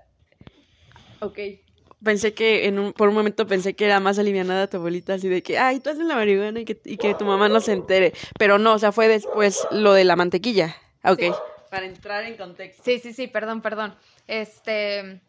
[1.20, 1.38] ok.
[2.02, 5.28] Pensé que en un, por un momento pensé que era más alivianada tu abuelita, así
[5.28, 7.72] de que, ay, tú haces la marihuana y que, y que tu mamá no se
[7.72, 8.14] entere.
[8.38, 10.76] Pero no, o sea, fue después lo de la mantequilla.
[11.04, 11.20] Ok.
[11.20, 11.32] Sí.
[11.70, 12.82] Para entrar en contexto.
[12.84, 13.94] Sí, sí, sí, perdón, perdón.
[14.26, 15.20] Este,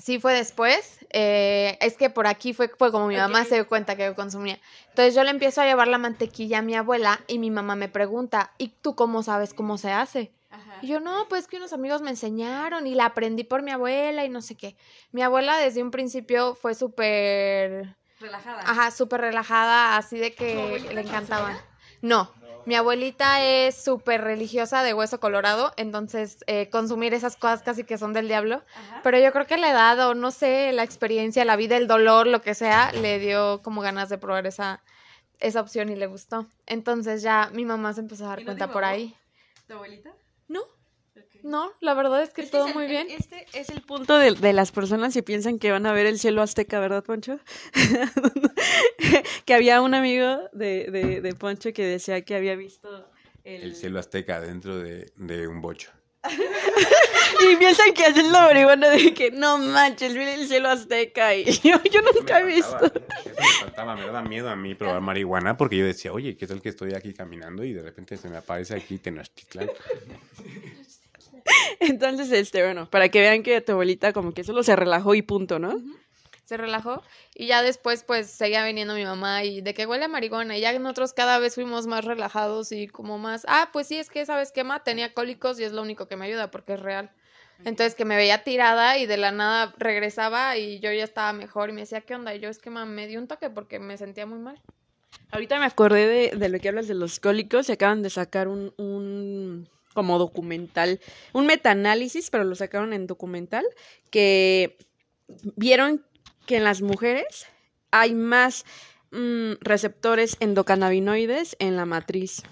[0.00, 0.98] Sí, fue después.
[1.10, 3.48] Eh, es que por aquí fue, fue como mi mamá okay.
[3.48, 4.58] se dio cuenta que yo consumía.
[4.88, 7.88] Entonces yo le empiezo a llevar la mantequilla a mi abuela y mi mamá me
[7.88, 10.32] pregunta, ¿y tú cómo sabes cómo se hace?
[10.52, 10.78] Ajá.
[10.82, 14.24] Y yo, no, pues que unos amigos me enseñaron y la aprendí por mi abuela
[14.24, 14.76] y no sé qué.
[15.10, 17.96] Mi abuela desde un principio fue súper...
[18.20, 18.62] Relajada.
[18.62, 21.56] Ajá, súper relajada, así de que le encantaban.
[22.02, 22.30] No,
[22.64, 27.98] mi abuelita es súper religiosa de hueso colorado, entonces eh, consumir esas cosas casi que
[27.98, 28.62] son del diablo.
[28.76, 29.00] Ajá.
[29.02, 32.28] Pero yo creo que la edad o no sé, la experiencia, la vida, el dolor,
[32.28, 34.80] lo que sea, le dio como ganas de probar esa,
[35.40, 36.46] esa opción y le gustó.
[36.66, 39.16] Entonces ya mi mamá se empezó a dar no cuenta por ahí.
[39.66, 40.12] ¿Tu abuelita?
[40.52, 40.60] No.
[41.14, 41.40] Okay.
[41.42, 43.06] No, la verdad es que todo muy bien.
[43.10, 46.18] Este es el punto de, de, las personas que piensan que van a ver el
[46.18, 47.38] cielo azteca, ¿verdad, Poncho?
[49.44, 53.10] que había un amigo de, de, de, Poncho que decía que había visto
[53.44, 55.90] el, el cielo azteca dentro de, de un bocho.
[57.52, 61.44] y piensan que hacen la marihuana de que no manches, viene el cielo azteca y
[61.64, 62.84] yo, yo nunca he visto.
[62.84, 63.00] Eso
[63.38, 66.62] me faltaba, me daba miedo a mí probar marihuana porque yo decía, oye, ¿qué tal
[66.62, 69.70] que estoy aquí caminando y de repente se me aparece aquí Tenochtitlán?
[71.80, 75.22] Entonces, este, bueno, para que vean que tu abuelita como que solo se relajó y
[75.22, 75.70] punto, ¿no?
[75.70, 76.01] Uh -huh.
[76.52, 77.02] Se relajó
[77.34, 80.60] y ya después pues seguía viniendo mi mamá y de que huele a marihuana y
[80.60, 84.26] ya nosotros cada vez fuimos más relajados y como más, ah, pues sí, es que
[84.26, 87.10] sabes qué, ma, tenía cólicos y es lo único que me ayuda porque es real.
[87.64, 91.70] Entonces que me veía tirada y de la nada regresaba y yo ya estaba mejor
[91.70, 92.34] y me decía, ¿qué onda?
[92.34, 94.60] Y yo es que ma, me dio un toque porque me sentía muy mal.
[95.30, 98.46] Ahorita me acordé de, de lo que hablas de los cólicos, se acaban de sacar
[98.46, 101.00] un, un como documental,
[101.32, 103.64] un metaanálisis, pero lo sacaron en documental,
[104.10, 104.76] que
[105.56, 106.04] vieron
[106.46, 107.46] que en las mujeres
[107.90, 108.64] hay más
[109.10, 112.42] mm, receptores endocannabinoides en la matriz.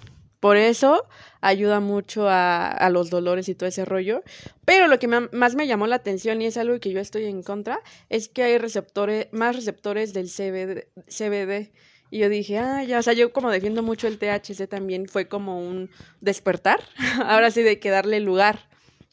[0.41, 1.07] Por eso
[1.39, 4.23] ayuda mucho a, los dolores y todo ese rollo.
[4.65, 7.43] Pero lo que más me llamó la atención y es algo que yo estoy en
[7.43, 10.87] contra, es que hay receptores, más receptores del CBD.
[11.07, 11.71] CBD.
[12.09, 15.27] Y yo dije, ah, ya, o sea, yo como defiendo mucho el THC también fue
[15.27, 16.81] como un despertar.
[17.27, 18.67] Ahora sí de que darle lugar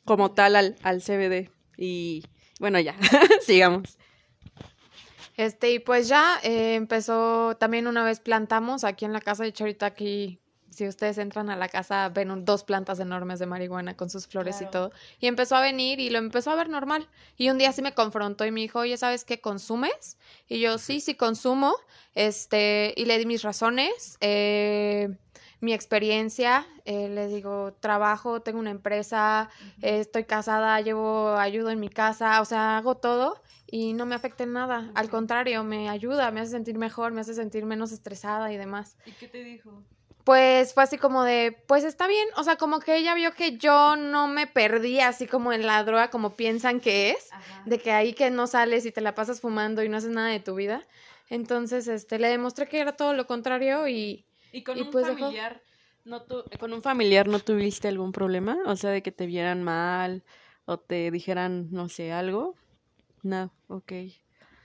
[0.06, 1.50] como tal al, al CBD.
[1.76, 2.24] Y
[2.58, 2.96] bueno, ya,
[3.46, 3.98] sigamos.
[5.38, 9.50] Este, y pues ya eh, empezó, también una vez plantamos aquí en la casa, de
[9.50, 14.10] hecho aquí si ustedes entran a la casa, ven dos plantas enormes de marihuana con
[14.10, 14.92] sus flores y todo.
[15.18, 17.08] Y empezó a venir y lo empezó a ver normal.
[17.36, 20.18] Y un día sí me confrontó y me dijo, oye, ¿sabes qué consumes?
[20.48, 21.74] Y yo, sí, sí consumo.
[22.14, 25.08] Este, y le di mis razones, eh,
[25.60, 26.66] mi experiencia.
[26.84, 29.50] Eh, le digo, trabajo, tengo una empresa,
[29.82, 34.44] estoy casada, llevo ayudo en mi casa, o sea, hago todo y no me afecta
[34.44, 34.90] en nada.
[34.94, 38.96] Al contrario, me ayuda, me hace sentir mejor, me hace sentir menos estresada y demás.
[39.04, 39.82] ¿Y qué te dijo?
[40.28, 43.56] pues fue así como de, pues está bien, o sea, como que ella vio que
[43.56, 47.30] yo no me perdí así como en la droga como piensan que es,
[47.64, 50.28] de que ahí que no sales y te la pasas fumando y no haces nada
[50.28, 50.86] de tu vida.
[51.30, 54.26] Entonces, este, le demostré que era todo lo contrario y...
[54.52, 55.62] Y con un pues familiar,
[56.04, 56.24] no
[56.58, 60.24] con un familiar no tuviste algún problema, o sea, de que te vieran mal
[60.64, 62.54] o te dijeran, no sé, algo.
[63.22, 63.92] No, ok.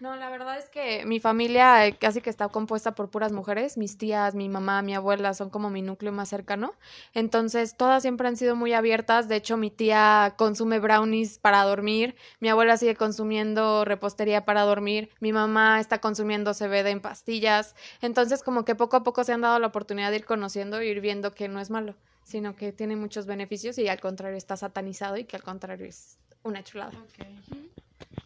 [0.04, 3.78] No, la verdad es que mi familia eh, casi que está compuesta por puras mujeres.
[3.78, 6.74] Mis tías, mi mamá, mi abuela son como mi núcleo más cercano.
[7.14, 9.30] Entonces, todas siempre han sido muy abiertas.
[9.30, 12.18] De hecho, mi tía consume brownies para dormir.
[12.42, 15.10] Mi abuela sigue consumiendo repostería para dormir.
[15.22, 17.74] Mi mamá está consumiendo CBD en pastillas.
[18.02, 20.88] Entonces, como que poco a poco se han dado la oportunidad de ir conociendo y
[20.88, 24.58] ir viendo que no es malo, sino que tiene muchos beneficios y al contrario está
[24.58, 26.92] satanizado y que al contrario es una chulada.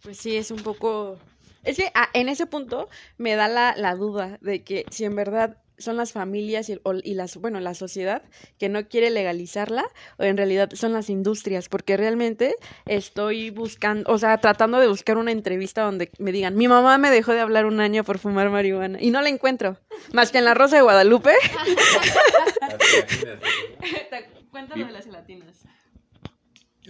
[0.02, 1.20] Pues sí, es un poco
[1.64, 5.16] es que ah, en ese punto me da la, la, duda de que si en
[5.16, 8.24] verdad son las familias y, y, las, bueno, la sociedad
[8.58, 9.86] que no quiere legalizarla
[10.18, 15.18] o en realidad son las industrias, porque realmente estoy buscando, o sea, tratando de buscar
[15.18, 18.50] una entrevista donde me digan, mi mamá me dejó de hablar un año por fumar
[18.50, 19.78] marihuana y no la encuentro,
[20.14, 21.32] más que en la Rosa de Guadalupe.
[24.52, 25.64] Cuéntame de las gelatinas.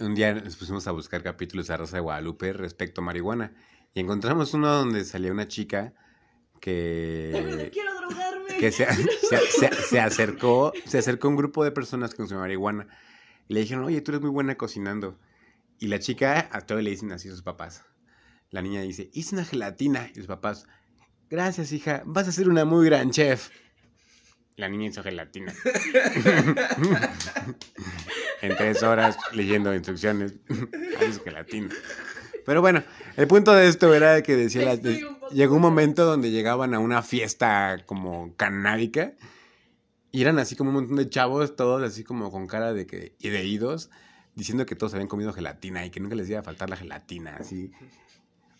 [0.00, 3.52] Un día nos pusimos a buscar capítulos de Rosa de Guadalupe respecto a marihuana
[3.94, 5.92] y encontramos uno donde salía una chica
[6.60, 7.70] que...
[7.72, 8.56] quiero drogarme.
[8.58, 12.86] Que se, se, se, acercó, se acercó a un grupo de personas que consumen marihuana.
[13.48, 15.18] Y le dijeron, oye, tú eres muy buena cocinando.
[15.78, 17.84] Y la chica, a todo le dicen así a sus papás.
[18.50, 20.08] La niña dice, hice una gelatina.
[20.12, 20.66] Y sus papás,
[21.30, 23.50] gracias, hija, vas a ser una muy gran chef.
[24.56, 25.54] La niña hizo gelatina.
[28.42, 30.34] en tres horas leyendo instrucciones,
[31.08, 31.68] hizo gelatina.
[32.48, 32.82] Pero bueno,
[33.18, 34.74] el punto de esto era que decía,
[35.30, 39.12] llegó un momento donde llegaban a una fiesta como canábica
[40.12, 43.14] y eran así como un montón de chavos, todos así como con cara de que
[43.18, 43.90] y de idos,
[44.34, 47.36] diciendo que todos habían comido gelatina y que nunca les iba a faltar la gelatina,
[47.36, 47.70] así.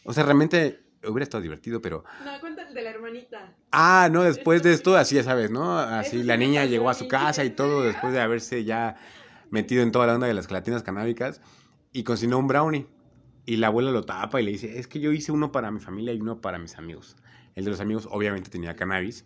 [0.05, 2.05] O sea, realmente hubiera estado divertido, pero...
[2.27, 3.55] No, cuéntale de la hermanita.
[3.72, 5.79] Ah, no, después de esto, así ya sabes, ¿no?
[5.79, 8.96] Así la niña llegó a su casa y todo después de haberse ya
[9.48, 11.40] metido en toda la onda de las gelatinas canábicas
[11.90, 12.87] y cocinó un brownie.
[13.48, 15.80] Y la abuela lo tapa y le dice, es que yo hice uno para mi
[15.80, 17.16] familia y uno para mis amigos.
[17.54, 19.24] El de los amigos obviamente tenía cannabis.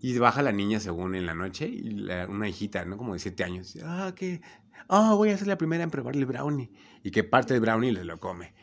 [0.00, 2.96] Y baja la niña según en la noche y una hijita, ¿no?
[2.96, 3.76] Como de siete años.
[3.84, 4.40] Ah, que...
[4.88, 6.70] Ah, voy a ser la primera en probar el brownie.
[7.02, 8.54] Y que parte del brownie se lo come.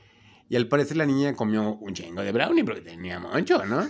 [0.49, 3.85] Y al parecer la niña comió un chingo de brownie porque tenía mucho, ¿no?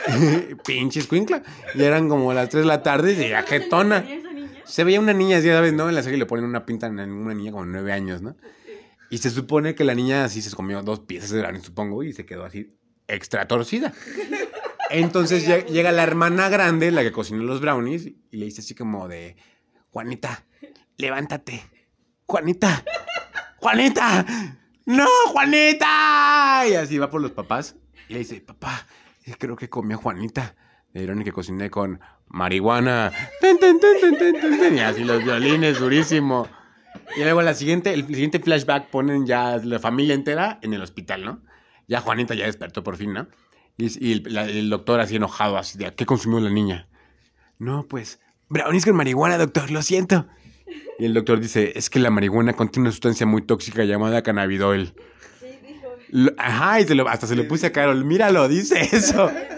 [0.66, 1.42] Pinches cuincla.
[1.74, 4.04] Y eran como las 3 de la tarde y ya jetona.
[4.64, 5.88] Se veía una niña, ya sabes, ¿no?
[5.88, 8.36] En la serie le ponen una pinta en una niña como nueve años, ¿no?
[9.12, 12.14] Y se supone que la niña así se comió dos piezas de brownie, supongo, y
[12.14, 13.92] se quedó así extra torcida.
[14.88, 19.08] Entonces llega la hermana grande, la que cocinó los brownies, y le dice así como
[19.08, 19.36] de,
[19.90, 20.46] Juanita,
[20.96, 21.62] levántate.
[22.24, 22.82] Juanita,
[23.58, 24.24] Juanita,
[24.86, 26.64] no, Juanita.
[26.70, 27.76] Y así va por los papás.
[28.08, 28.86] Y le dice, papá,
[29.38, 30.56] creo que comió Juanita.
[30.94, 33.12] Le dieron que cociné con marihuana.
[34.72, 36.48] y así los violines, durísimo.
[37.16, 41.24] Y luego la siguiente, el siguiente flashback ponen ya la familia entera en el hospital,
[41.24, 41.42] ¿no?
[41.88, 43.28] Ya Juanita ya despertó por fin, ¿no?
[43.76, 46.88] Y, el, doctor así enojado, así de, ¿qué consumió la niña?
[47.58, 50.26] No, pues, brownies con marihuana, doctor, lo siento.
[50.98, 54.94] Y el doctor dice, es que la marihuana contiene una sustancia muy tóxica llamada cannabidol.
[55.40, 56.32] Sí, dijo.
[56.38, 59.30] Ajá, y hasta se lo puse a Carol, míralo, dice eso.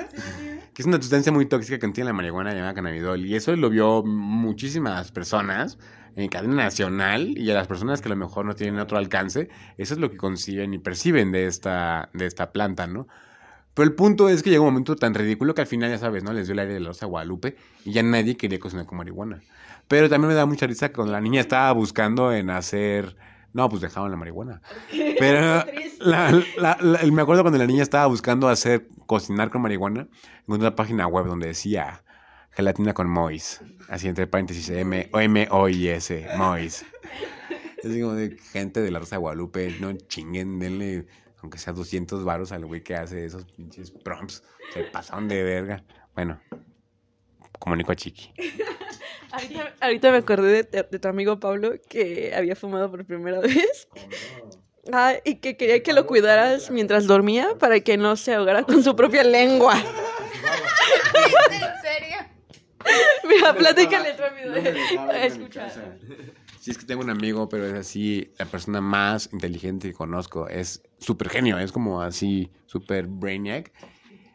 [0.74, 3.24] que es una sustancia muy tóxica que contiene la marihuana llamada cannabidol.
[3.24, 5.78] Y eso lo vio muchísimas personas
[6.16, 9.48] en cadena nacional y a las personas que a lo mejor no tienen otro alcance,
[9.78, 13.08] eso es lo que conciben y perciben de esta, de esta planta, ¿no?
[13.74, 16.22] Pero el punto es que llegó un momento tan ridículo que al final, ya sabes,
[16.22, 16.32] ¿no?
[16.32, 18.98] Les dio el aire de la Rosa de Guadalupe y ya nadie quería cocinar con
[18.98, 19.42] marihuana.
[19.88, 23.16] Pero también me da mucha risa que cuando la niña estaba buscando en hacer...
[23.54, 24.60] No, pues dejaban la marihuana.
[25.18, 25.64] Pero
[26.00, 30.06] la- la- la- me acuerdo cuando la niña estaba buscando hacer cocinar con marihuana,
[30.42, 32.04] encontré una página web donde decía
[32.50, 33.60] gelatina con mois.
[33.88, 36.84] Así entre paréntesis, M, o M O I S, mois.
[37.82, 41.06] Es como de gente de la Rosa de Guadalupe, no chinguen, denle
[41.42, 44.42] aunque sea 200 varos al güey que hace esos pinches prompts.
[44.72, 45.84] Se pasaron de verga.
[46.14, 46.40] Bueno,
[47.64, 48.30] comunico a Chiqui.
[49.32, 53.88] Ahorita, ahorita me acordé de, de tu amigo Pablo que había fumado por primera vez.
[54.92, 58.84] Ah, y que quería que lo cuidaras mientras dormía para que no se ahogara con
[58.84, 59.74] su propia lengua.
[61.50, 62.18] ¿En serio?
[63.28, 64.54] Mira, platícale tu amigo.
[65.10, 65.68] Escucha.
[66.60, 70.48] Sí, es que tengo un amigo, pero es así, la persona más inteligente que conozco.
[70.48, 73.72] Es súper genio, es como así, súper brainiac.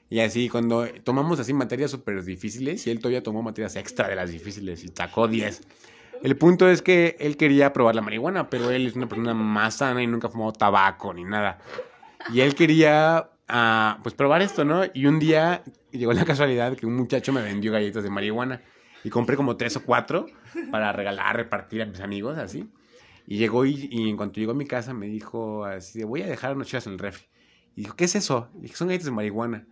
[0.09, 4.15] Y así, cuando tomamos así materias súper difíciles, y él todavía tomó materias extra de
[4.15, 5.61] las difíciles y sacó 10.
[6.23, 9.75] El punto es que él quería probar la marihuana, pero él es una persona más
[9.75, 11.59] sana y nunca ha fumado tabaco ni nada.
[12.33, 14.81] Y él quería, ah, pues, probar esto, ¿no?
[14.93, 18.61] Y un día llegó la casualidad que un muchacho me vendió galletas de marihuana.
[19.03, 20.25] Y compré como tres o cuatro
[20.71, 22.67] para regalar, repartir a mis amigos, así.
[23.27, 26.27] Y llegó y, y en cuanto llegó a mi casa me dijo así, voy a
[26.27, 27.25] dejar unas chivas en el refri.
[27.79, 28.49] Y dijo, ¿qué es eso?
[28.55, 29.65] Y dije, son galletas de marihuana.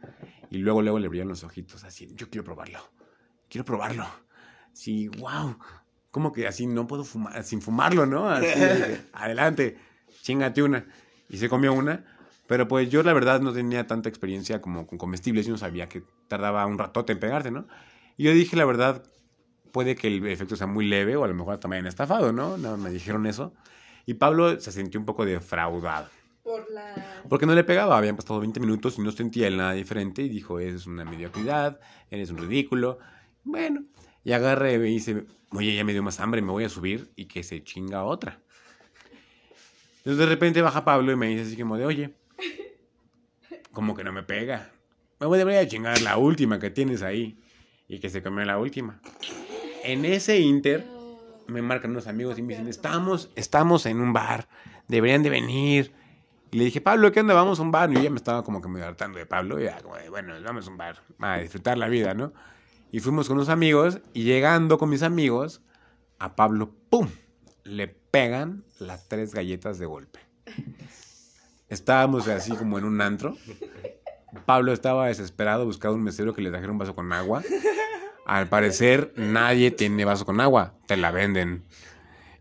[0.49, 2.79] Y luego, luego le brillaron los ojitos, así, yo quiero probarlo.
[3.49, 4.07] Quiero probarlo.
[4.71, 5.57] Sí, wow.
[6.09, 8.29] Como que así no puedo fumar, sin fumarlo, ¿no?
[8.29, 9.77] Así, de, adelante,
[10.21, 10.85] chingate una.
[11.27, 12.05] Y se comió una.
[12.47, 15.89] Pero pues yo la verdad no tenía tanta experiencia como con comestibles y no sabía
[15.89, 17.67] que tardaba un ratote en pegarse, ¿no?
[18.15, 19.03] Y yo dije, la verdad,
[19.73, 22.57] puede que el efecto sea muy leve o a lo mejor también estafado, ¿no?
[22.57, 23.53] No me dijeron eso.
[24.05, 26.07] Y Pablo se sintió un poco defraudado.
[26.47, 27.23] Por la...
[27.27, 30.29] Porque no le pegaba, habían pasado 20 minutos y no sentía él nada diferente y
[30.29, 31.77] dijo, es una mediocridad,
[32.09, 32.99] eres un ridículo.
[33.43, 33.83] Bueno,
[34.23, 37.25] y agarra y dice, oye, ya me dio más hambre, me voy a subir y
[37.25, 38.39] que se chinga otra.
[39.97, 42.13] Entonces de repente baja Pablo y me dice así como de, oye,
[43.73, 44.71] como que no me pega.
[45.19, 47.37] Me voy a chingar la última que tienes ahí.
[47.89, 49.01] Y que se comió la última.
[49.83, 50.85] En ese inter
[51.47, 54.47] me marcan unos amigos y me dicen, estamos, estamos en un bar,
[54.87, 55.96] deberían de venir.
[56.51, 57.33] Le dije, Pablo, ¿qué onda?
[57.33, 57.91] Vamos a un bar.
[57.91, 59.59] Y yo me estaba como que me hartando de Pablo.
[59.59, 62.33] Y ya como de, bueno, vamos a un bar, a disfrutar la vida, ¿no?
[62.91, 65.61] Y fuimos con unos amigos y llegando con mis amigos,
[66.19, 67.09] a Pablo, ¡pum!
[67.63, 70.19] Le pegan las tres galletas de golpe.
[71.69, 73.35] Estábamos así como en un antro.
[74.45, 77.43] Pablo estaba desesperado buscando un mesero que le trajera un vaso con agua.
[78.25, 81.65] Al parecer nadie tiene vaso con agua, te la venden.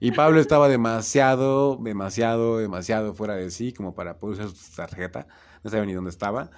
[0.01, 5.27] Y Pablo estaba demasiado, demasiado, demasiado fuera de sí como para poder usar su tarjeta.
[5.63, 6.51] No sabía ni dónde estaba.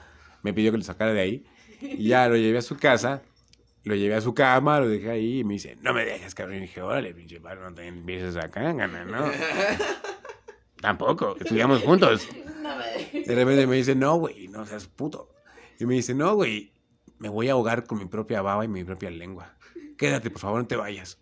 [0.43, 1.47] Me pidió que lo sacara de ahí.
[1.81, 3.23] Y ya lo llevé a su casa,
[3.85, 6.57] lo llevé a su cama, lo dejé ahí y me dice, no me dejes, cabrón.
[6.57, 9.31] Y dije, órale, pinche Pablo, no te empieces acá, gana, ¿no?
[10.81, 12.29] Tampoco, estudiamos juntos.
[13.13, 15.31] De repente me dice, no, güey, no seas puto.
[15.79, 16.73] Y me dice, no, güey,
[17.19, 19.55] me voy a ahogar con mi propia baba y mi propia lengua.
[19.97, 21.21] Quédate, por favor, no te vayas.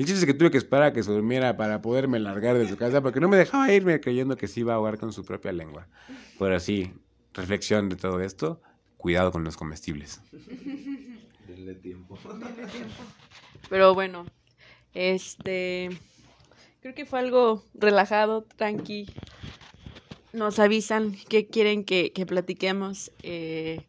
[0.00, 2.66] El chiste es que tuve que esperar a que se durmiera para poderme largar de
[2.66, 5.26] su casa porque no me dejaba irme creyendo que se iba a ahogar con su
[5.26, 5.88] propia lengua.
[6.38, 6.94] Pero sí,
[7.34, 8.62] reflexión de todo esto,
[8.96, 10.22] cuidado con los comestibles.
[11.46, 12.18] Denle tiempo.
[13.68, 14.24] Pero bueno,
[14.94, 15.90] este...
[16.80, 19.06] Creo que fue algo relajado, tranqui.
[20.32, 23.12] Nos avisan que quieren que, que platiquemos.
[23.22, 23.82] eh,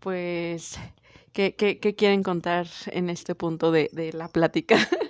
[0.00, 0.78] pues,
[1.32, 4.76] ¿qué, qué, qué quieren contar en este punto de, de la plática?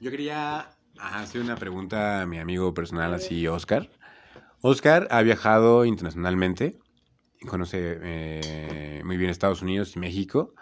[0.00, 3.90] Yo quería hacer una pregunta a mi amigo personal, así, Oscar.
[4.62, 6.78] Oscar ha viajado internacionalmente,
[7.46, 10.54] conoce eh, muy bien Estados Unidos y México.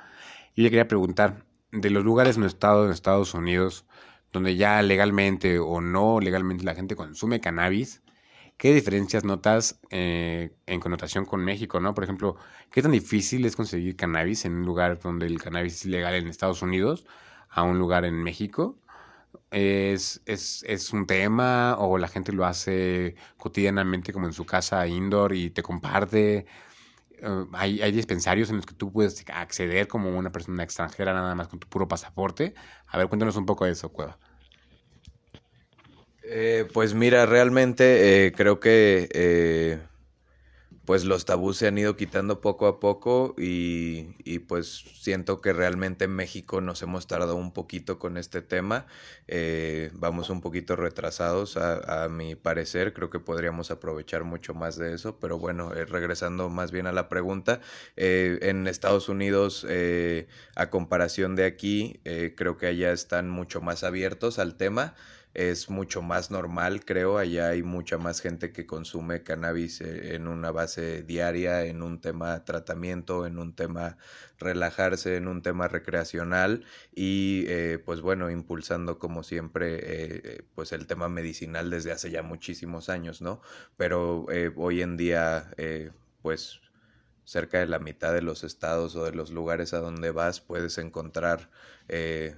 [0.56, 3.86] Y le quería preguntar, de los lugares en estado en Estados Unidos,
[4.32, 8.02] donde ya legalmente o no legalmente la gente consume cannabis,
[8.56, 11.94] ¿qué diferencias notas eh, en connotación con México, no?
[11.94, 12.34] Por ejemplo,
[12.72, 16.26] ¿qué tan difícil es conseguir cannabis en un lugar donde el cannabis es legal en
[16.26, 17.06] Estados Unidos
[17.48, 18.76] a un lugar en México?
[19.50, 24.86] ¿Es, es, es un tema o la gente lo hace cotidianamente como en su casa
[24.86, 26.46] indoor y te comparte?
[27.10, 31.34] Eh, hay, hay dispensarios en los que tú puedes acceder como una persona extranjera nada
[31.34, 32.54] más con tu puro pasaporte.
[32.88, 34.18] A ver, cuéntanos un poco de eso, Cueva.
[36.30, 39.80] Eh, pues mira, realmente eh, creo que eh,
[40.88, 45.52] pues los tabús se han ido quitando poco a poco y, y, pues siento que
[45.52, 48.86] realmente en México nos hemos tardado un poquito con este tema.
[49.26, 54.78] Eh, vamos un poquito retrasados a, a, mi parecer, creo que podríamos aprovechar mucho más
[54.78, 57.60] de eso, pero bueno, eh, regresando más bien a la pregunta,
[57.96, 60.26] eh, en Estados Unidos, eh,
[60.56, 64.94] a comparación de aquí, eh, creo que allá están mucho más abiertos al tema
[65.38, 67.16] es mucho más normal, creo.
[67.16, 72.00] Allá hay mucha más gente que consume cannabis eh, en una base diaria, en un
[72.00, 73.98] tema tratamiento, en un tema
[74.40, 80.88] relajarse, en un tema recreacional y eh, pues bueno, impulsando como siempre eh, pues el
[80.88, 83.40] tema medicinal desde hace ya muchísimos años, ¿no?
[83.76, 84.26] Pero
[84.56, 85.52] hoy en día
[86.20, 86.60] pues
[87.28, 90.78] cerca de la mitad de los estados o de los lugares a donde vas puedes
[90.78, 91.50] encontrar
[91.88, 92.34] eh,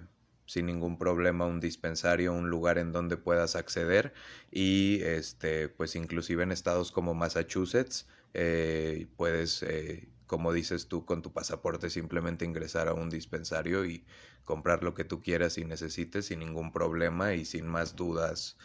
[0.50, 4.12] sin ningún problema un dispensario, un lugar en donde puedas acceder.
[4.50, 11.22] Y este pues inclusive en estados como Massachusetts eh, puedes eh, como dices tú con
[11.22, 14.04] tu pasaporte simplemente ingresar a un dispensario y
[14.44, 18.56] comprar lo que tú quieras y necesites sin ningún problema y sin más dudas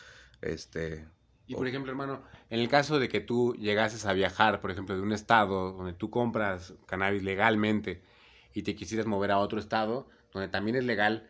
[0.41, 1.07] este
[1.47, 4.95] y por ejemplo, hermano, en el caso de que tú llegases a viajar, por ejemplo,
[4.95, 8.01] de un estado donde tú compras cannabis legalmente
[8.55, 11.29] y te quisieras mover a otro estado donde también es legal,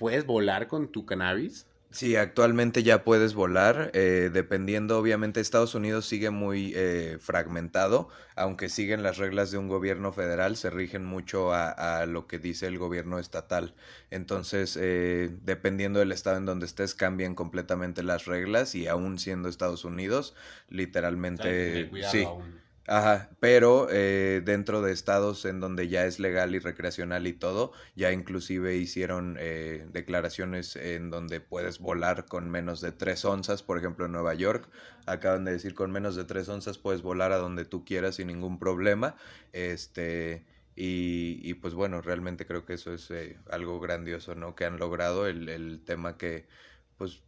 [0.00, 1.66] ¿Puedes volar con tu cannabis?
[1.90, 8.70] Sí, actualmente ya puedes volar, eh, dependiendo, obviamente Estados Unidos sigue muy eh, fragmentado, aunque
[8.70, 12.66] siguen las reglas de un gobierno federal, se rigen mucho a, a lo que dice
[12.66, 13.74] el gobierno estatal.
[14.10, 19.50] Entonces, eh, dependiendo del estado en donde estés, cambian completamente las reglas y aún siendo
[19.50, 20.34] Estados Unidos,
[20.70, 21.90] literalmente...
[22.10, 22.24] sí.
[22.24, 22.69] Aún.
[22.86, 27.72] Ajá, pero eh, dentro de estados en donde ya es legal y recreacional y todo,
[27.94, 33.78] ya inclusive hicieron eh, declaraciones en donde puedes volar con menos de tres onzas, por
[33.78, 34.68] ejemplo en Nueva York,
[35.06, 38.26] acaban de decir con menos de tres onzas puedes volar a donde tú quieras sin
[38.28, 39.14] ningún problema,
[39.52, 44.54] este, y, y pues bueno, realmente creo que eso es eh, algo grandioso, ¿no?
[44.56, 46.48] Que han logrado el, el tema que,
[46.96, 47.22] pues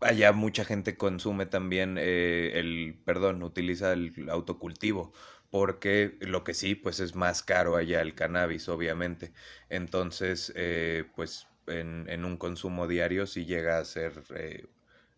[0.00, 5.12] allá mucha gente consume también eh, el, perdón, utiliza el autocultivo,
[5.50, 9.32] porque lo que sí, pues es más caro allá el cannabis, obviamente.
[9.68, 14.66] Entonces, eh, pues en, en, un consumo diario sí llega a ser eh,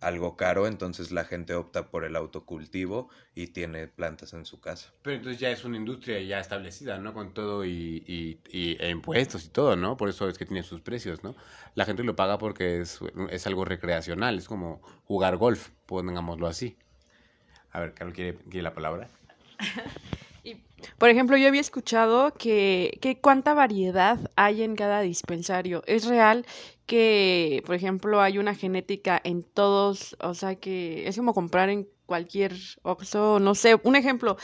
[0.01, 4.93] algo caro, entonces la gente opta por el autocultivo y tiene plantas en su casa.
[5.03, 7.13] Pero entonces ya es una industria ya establecida, ¿no?
[7.13, 9.97] Con todo y, y, y e impuestos y todo, ¿no?
[9.97, 11.35] Por eso es que tiene sus precios, ¿no?
[11.75, 16.77] La gente lo paga porque es, es algo recreacional, es como jugar golf, pongámoslo así.
[17.73, 19.09] A ver, Carol, ¿quiere, quiere la palabra?
[21.01, 25.83] Por ejemplo, yo había escuchado que, que cuánta variedad hay en cada dispensario.
[25.87, 26.45] ¿Es real
[26.85, 30.15] que, por ejemplo, hay una genética en todos?
[30.21, 33.81] O sea, que es como comprar en cualquier Oxxo, no sé.
[33.83, 34.37] Un ejemplo,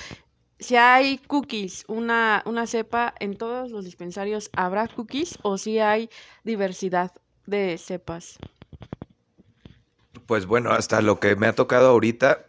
[0.58, 6.08] si hay cookies, una, una cepa, ¿en todos los dispensarios habrá cookies o si hay
[6.42, 7.12] diversidad
[7.44, 8.38] de cepas?
[10.24, 12.46] Pues bueno, hasta lo que me ha tocado ahorita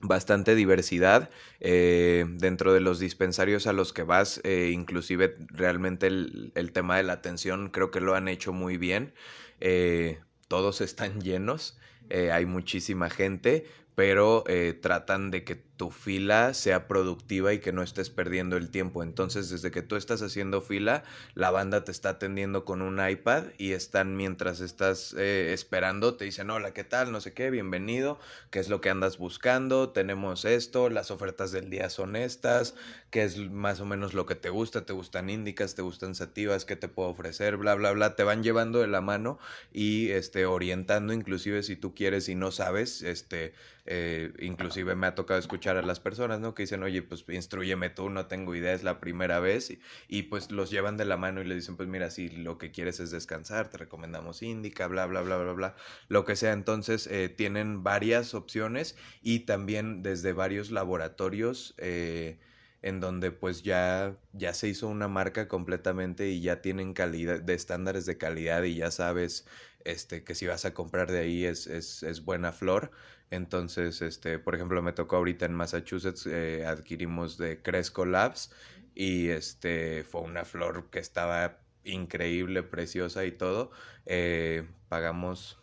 [0.00, 1.30] bastante diversidad
[1.60, 7.02] eh, dentro de los dispensarios a los que vas, eh, inclusive realmente el, tema de
[7.02, 9.12] la atención creo que lo han hecho muy bien,
[9.60, 11.78] eh, todos están llenos,
[12.10, 17.72] eh, hay muchísima gente, pero eh, tratan de que tu fila sea productiva y que
[17.72, 19.02] no estés perdiendo el tiempo.
[19.04, 21.04] Entonces, desde que tú estás haciendo fila,
[21.34, 26.24] la banda te está atendiendo con un iPad y están mientras estás eh, esperando, te
[26.24, 27.12] dicen, hola, ¿qué tal?
[27.12, 28.18] No sé qué, bienvenido,
[28.50, 29.90] ¿qué es lo que andas buscando?
[29.90, 32.74] Tenemos esto, las ofertas del día son estas,
[33.10, 34.84] ¿qué es más o menos lo que te gusta?
[34.84, 35.76] ¿Te gustan índicas?
[35.76, 36.64] ¿Te gustan sativas?
[36.64, 37.56] ¿Qué te puedo ofrecer?
[37.56, 38.16] Bla, bla, bla.
[38.16, 39.38] Te van llevando de la mano
[39.72, 43.54] y este, orientando, inclusive si tú quieres y no sabes, este,
[43.86, 46.54] eh, inclusive me ha tocado escuchar a las personas, ¿no?
[46.54, 49.70] Que dicen, oye, pues instruyeme tú, no tengo idea, es la primera vez.
[49.70, 52.58] Y, y, pues los llevan de la mano y le dicen, pues mira, si lo
[52.58, 55.76] que quieres es descansar, te recomendamos Indica, bla, bla, bla, bla, bla,
[56.08, 56.52] lo que sea.
[56.52, 61.74] Entonces, eh, tienen varias opciones y también desde varios laboratorios.
[61.78, 62.38] Eh,
[62.82, 67.54] en donde pues ya, ya se hizo una marca completamente y ya tienen calidad, de
[67.54, 69.46] estándares de calidad y ya sabes
[69.84, 72.90] este, que si vas a comprar de ahí es, es, es buena flor.
[73.30, 78.52] Entonces, este, por ejemplo, me tocó ahorita en Massachusetts, eh, adquirimos de Cresco Labs
[78.94, 83.70] y este fue una flor que estaba increíble, preciosa y todo.
[84.06, 85.58] Eh, pagamos,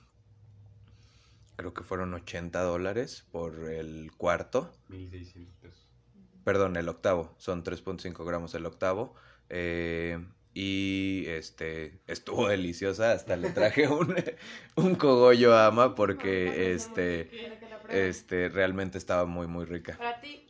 [1.56, 4.72] creo que fueron 80 dólares por el cuarto.
[4.90, 5.85] 1.600 pesos.
[6.46, 9.16] Perdón, el octavo, son 3.5 gramos el octavo.
[9.50, 14.16] Eh, y este estuvo deliciosa hasta le traje un,
[14.78, 17.30] un cogollo a ama porque este
[17.90, 20.48] este realmente estaba muy muy rica para ti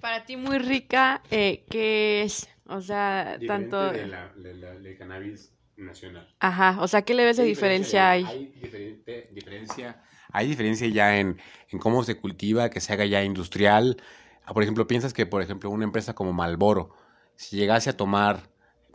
[0.00, 2.48] Para ti muy rica, eh, ¿qué es?
[2.66, 3.92] O sea, Diferente tanto...
[3.92, 6.26] de la, de la- del cannabis nacional.
[6.40, 8.24] Ajá, o sea, ¿qué le ves de ¿Qué diferencia hay?
[8.24, 11.38] Hay diferente- diferencia, hay diferencia ya en,
[11.70, 14.00] en cómo se cultiva, que se haga ya industrial.
[14.44, 16.90] Ah, Por ejemplo, piensas que, por ejemplo, una empresa como Malboro,
[17.36, 18.50] si llegase a tomar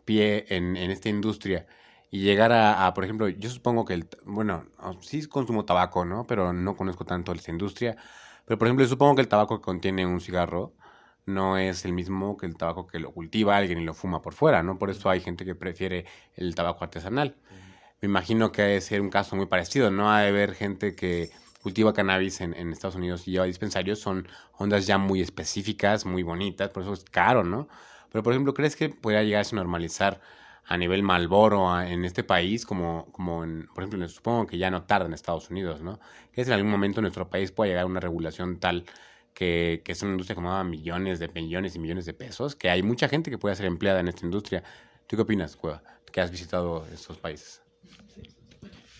[0.06, 1.68] pie en, en esta industria
[2.12, 4.66] y llegara a, por ejemplo, yo supongo que, el, bueno,
[5.02, 6.26] sí consumo tabaco, ¿no?
[6.28, 7.98] Pero no conozco tanto esta industria.
[8.46, 10.74] Pero, por ejemplo, yo supongo que el tabaco que contiene un cigarro
[11.26, 14.34] no es el mismo que el tabaco que lo cultiva alguien y lo fuma por
[14.34, 14.78] fuera, ¿no?
[14.78, 17.36] Por eso hay gente que prefiere el tabaco artesanal.
[18.02, 20.12] Me imagino que ha de ser un caso muy parecido, ¿no?
[20.12, 21.32] Ha de haber gente que
[21.66, 26.70] cultiva cannabis en, Estados Unidos y lleva dispensarios, son ondas ya muy específicas, muy bonitas,
[26.70, 27.68] por eso es caro, ¿no?
[28.12, 30.22] Pero, por ejemplo, ¿crees que podría llegarse a normalizar
[30.64, 34.84] a nivel Malboro en este país, como, como en, por ejemplo, supongo que ya no
[34.84, 36.00] tarda en Estados Unidos, ¿no?
[36.32, 38.86] ¿Crees que en algún momento nuestro país pueda llegar a una regulación tal
[39.34, 42.70] que, que es una industria que mueva millones de millones y millones de pesos, que
[42.70, 44.64] hay mucha gente que puede ser empleada en esta industria?
[45.08, 47.65] ¿Tú qué opinas, Cueva, que has visitado estos países?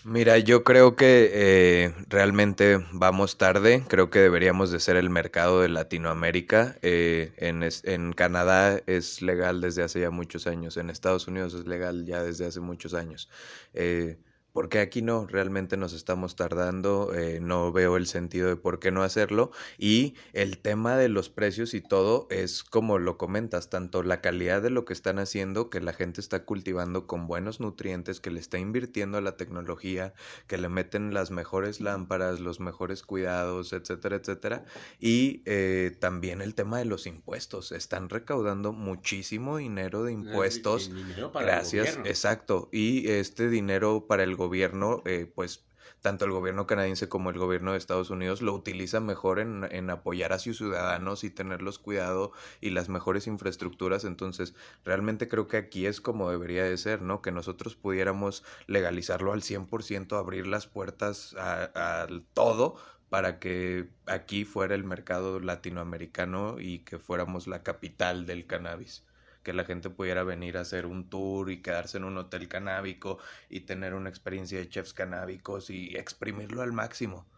[0.08, 3.84] Mira, yo creo que eh, realmente vamos tarde.
[3.88, 6.78] Creo que deberíamos de ser el mercado de Latinoamérica.
[6.84, 10.78] Eh, en, en Canadá es legal desde hace ya muchos años.
[10.78, 13.30] En Estados Unidos es legal ya desde hace muchos años.
[13.74, 14.20] Eh,
[14.56, 18.90] porque aquí no, realmente nos estamos tardando, eh, no veo el sentido de por qué
[18.90, 19.52] no hacerlo.
[19.78, 24.62] Y el tema de los precios y todo es como lo comentas, tanto la calidad
[24.62, 28.40] de lo que están haciendo, que la gente está cultivando con buenos nutrientes, que le
[28.40, 30.14] está invirtiendo a la tecnología,
[30.48, 34.64] que le meten las mejores lámparas, los mejores cuidados, etcétera, etcétera.
[35.02, 40.92] Y eh, también el tema de los impuestos, están recaudando muchísimo dinero de impuestos.
[41.34, 42.70] Gracias, exacto.
[42.72, 45.66] Y este dinero para el gobierno, eh, pues
[46.02, 49.90] tanto el gobierno canadiense como el gobierno de Estados Unidos lo utiliza mejor en, en
[49.90, 52.32] apoyar a sus ciudadanos y tenerlos cuidado
[52.62, 54.06] y las mejores infraestructuras.
[54.06, 57.22] Entonces, realmente creo que aquí es como debería de ser, ¿no?
[57.22, 62.76] Que nosotros pudiéramos legalizarlo al 100%, abrir las puertas al todo
[63.10, 69.04] para que aquí fuera el mercado latinoamericano y que fuéramos la capital del cannabis
[69.46, 73.20] que la gente pudiera venir a hacer un tour y quedarse en un hotel canábico
[73.50, 77.30] y tener una experiencia de chefs canábicos y exprimirlo al máximo.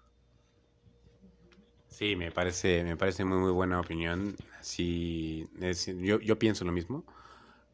[1.89, 4.35] Sí, me parece, me parece muy, muy buena opinión.
[4.61, 7.05] Sí, es- yo, yo pienso lo mismo,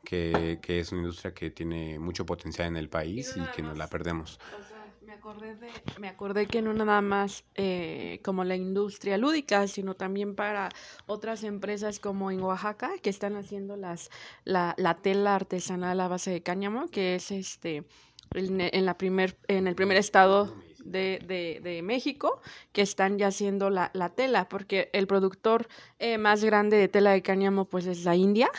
[0.03, 3.49] que, que es una industria que tiene mucho potencial en el país Y no y
[3.49, 4.39] que nos la perdemos.
[5.24, 5.71] Acordé de,
[6.01, 10.67] me acordé que no nada más eh, como la industria lúdica, sino también para
[11.05, 14.09] otras empresas como en Oaxaca, que están haciendo las,
[14.43, 17.86] la, la tela artesanal a base de cáñamo, que es este
[18.34, 20.53] en, la primer, en el primer estado
[20.84, 22.41] de, de, de México,
[22.74, 25.67] que están ya haciendo la, la tela, porque el productor
[25.99, 28.49] eh, más grande de tela de cáñamo pues es la India,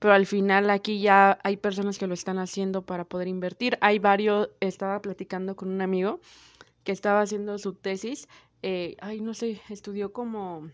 [0.00, 3.78] pero al final aquí ya hay personas que lo están haciendo para poder invertir.
[3.82, 6.20] Hay varios, estaba platicando con un amigo
[6.82, 8.26] que estaba haciendo su tesis,
[8.62, 10.70] eh, ay, no sé, estudió como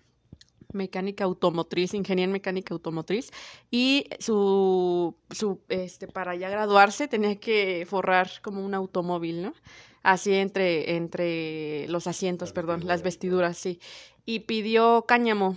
[0.72, 3.30] mecánica automotriz, ingeniería en mecánica automotriz,
[3.70, 9.54] y su, su, este, para ya graduarse tenía que forrar como un automóvil, ¿no?
[10.02, 13.80] Así entre, entre los asientos, perdón, las vestiduras, sí.
[14.24, 15.56] Y pidió cáñamo,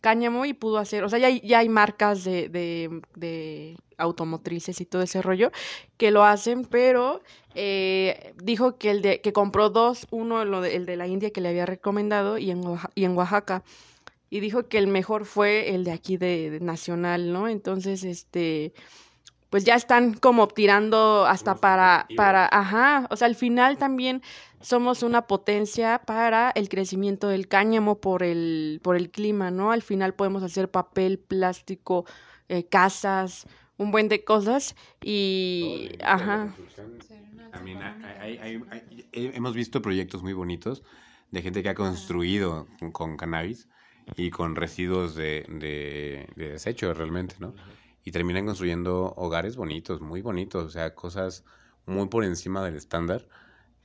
[0.00, 4.80] cáñamo y pudo hacer, o sea, ya hay, ya hay marcas de, de, de automotrices
[4.80, 5.50] y todo ese rollo
[5.96, 7.22] que lo hacen, pero
[7.54, 11.30] eh, dijo que el de, que compró dos, uno lo de- el de la India
[11.30, 12.62] que le había recomendado y en,
[12.94, 13.62] y en Oaxaca,
[14.30, 17.48] y dijo que el mejor fue el de aquí de, Nacional, ¿no?
[17.48, 18.72] Entonces, este,
[19.50, 24.22] pues ya están como tirando hasta para, para, ajá, o sea, al final también
[24.60, 29.72] somos una potencia para el crecimiento del cáñamo por el, por el clima, ¿no?
[29.72, 32.04] Al final podemos hacer papel, plástico,
[32.48, 33.46] eh, casas,
[33.78, 36.54] un buen de cosas y, ajá,
[37.50, 40.82] También hay- hay- hay- hay- he- hemos visto proyectos muy bonitos
[41.30, 43.68] de gente que ha construido con, con cannabis
[44.16, 47.54] y con residuos de, de, de desecho realmente, ¿no?
[48.04, 51.44] Y terminan construyendo hogares bonitos, muy bonitos, o sea, cosas
[51.86, 53.26] muy por encima del estándar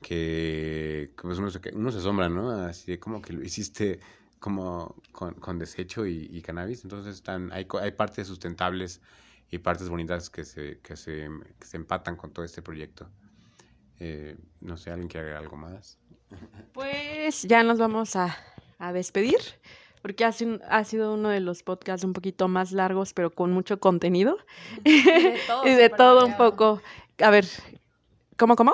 [0.06, 2.48] que, que, pues uno, se, uno se asombra, ¿no?
[2.50, 3.98] Así de como que lo hiciste
[4.38, 9.00] como con, con desecho y, y cannabis, entonces están, hay, hay partes sustentables
[9.50, 11.28] y partes bonitas que se, que se,
[11.58, 13.08] que se empatan con todo este proyecto.
[13.98, 15.98] Eh, no sé, ¿alguien quiere agregar algo más?
[16.72, 18.36] Pues ya nos vamos a,
[18.78, 19.40] a despedir,
[20.02, 23.50] porque ha sido, ha sido uno de los podcasts un poquito más largos, pero con
[23.50, 24.36] mucho contenido.
[24.84, 26.80] Y de todo, y de todo un poco.
[27.18, 27.46] A ver,
[28.36, 28.72] ¿cómo, cómo?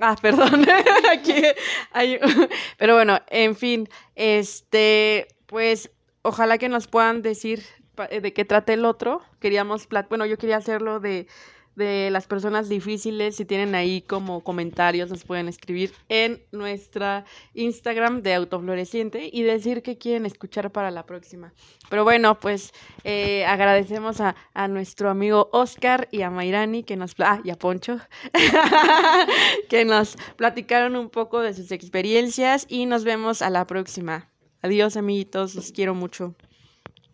[0.00, 0.64] Ah, perdón,
[1.12, 1.42] aquí
[1.92, 2.18] hay...
[2.78, 5.90] Pero bueno, en fin, este, pues
[6.22, 7.62] ojalá que nos puedan decir
[8.10, 9.22] eh, de qué trata el otro.
[9.40, 11.26] Queríamos, bueno, yo quería hacerlo de
[11.78, 13.36] de las personas difíciles.
[13.36, 17.24] Si tienen ahí como comentarios, nos pueden escribir en nuestra
[17.54, 21.54] Instagram de Autofloreciente y decir qué quieren escuchar para la próxima.
[21.88, 22.74] Pero bueno, pues
[23.04, 27.14] eh, agradecemos a, a, nuestro amigo Oscar y a Mairani que nos...
[27.18, 27.98] Ah, y a Poncho,
[29.70, 34.28] que nos platicaron un poco de sus experiencias y nos vemos a la próxima.
[34.60, 36.34] Adiós amiguitos, los quiero mucho.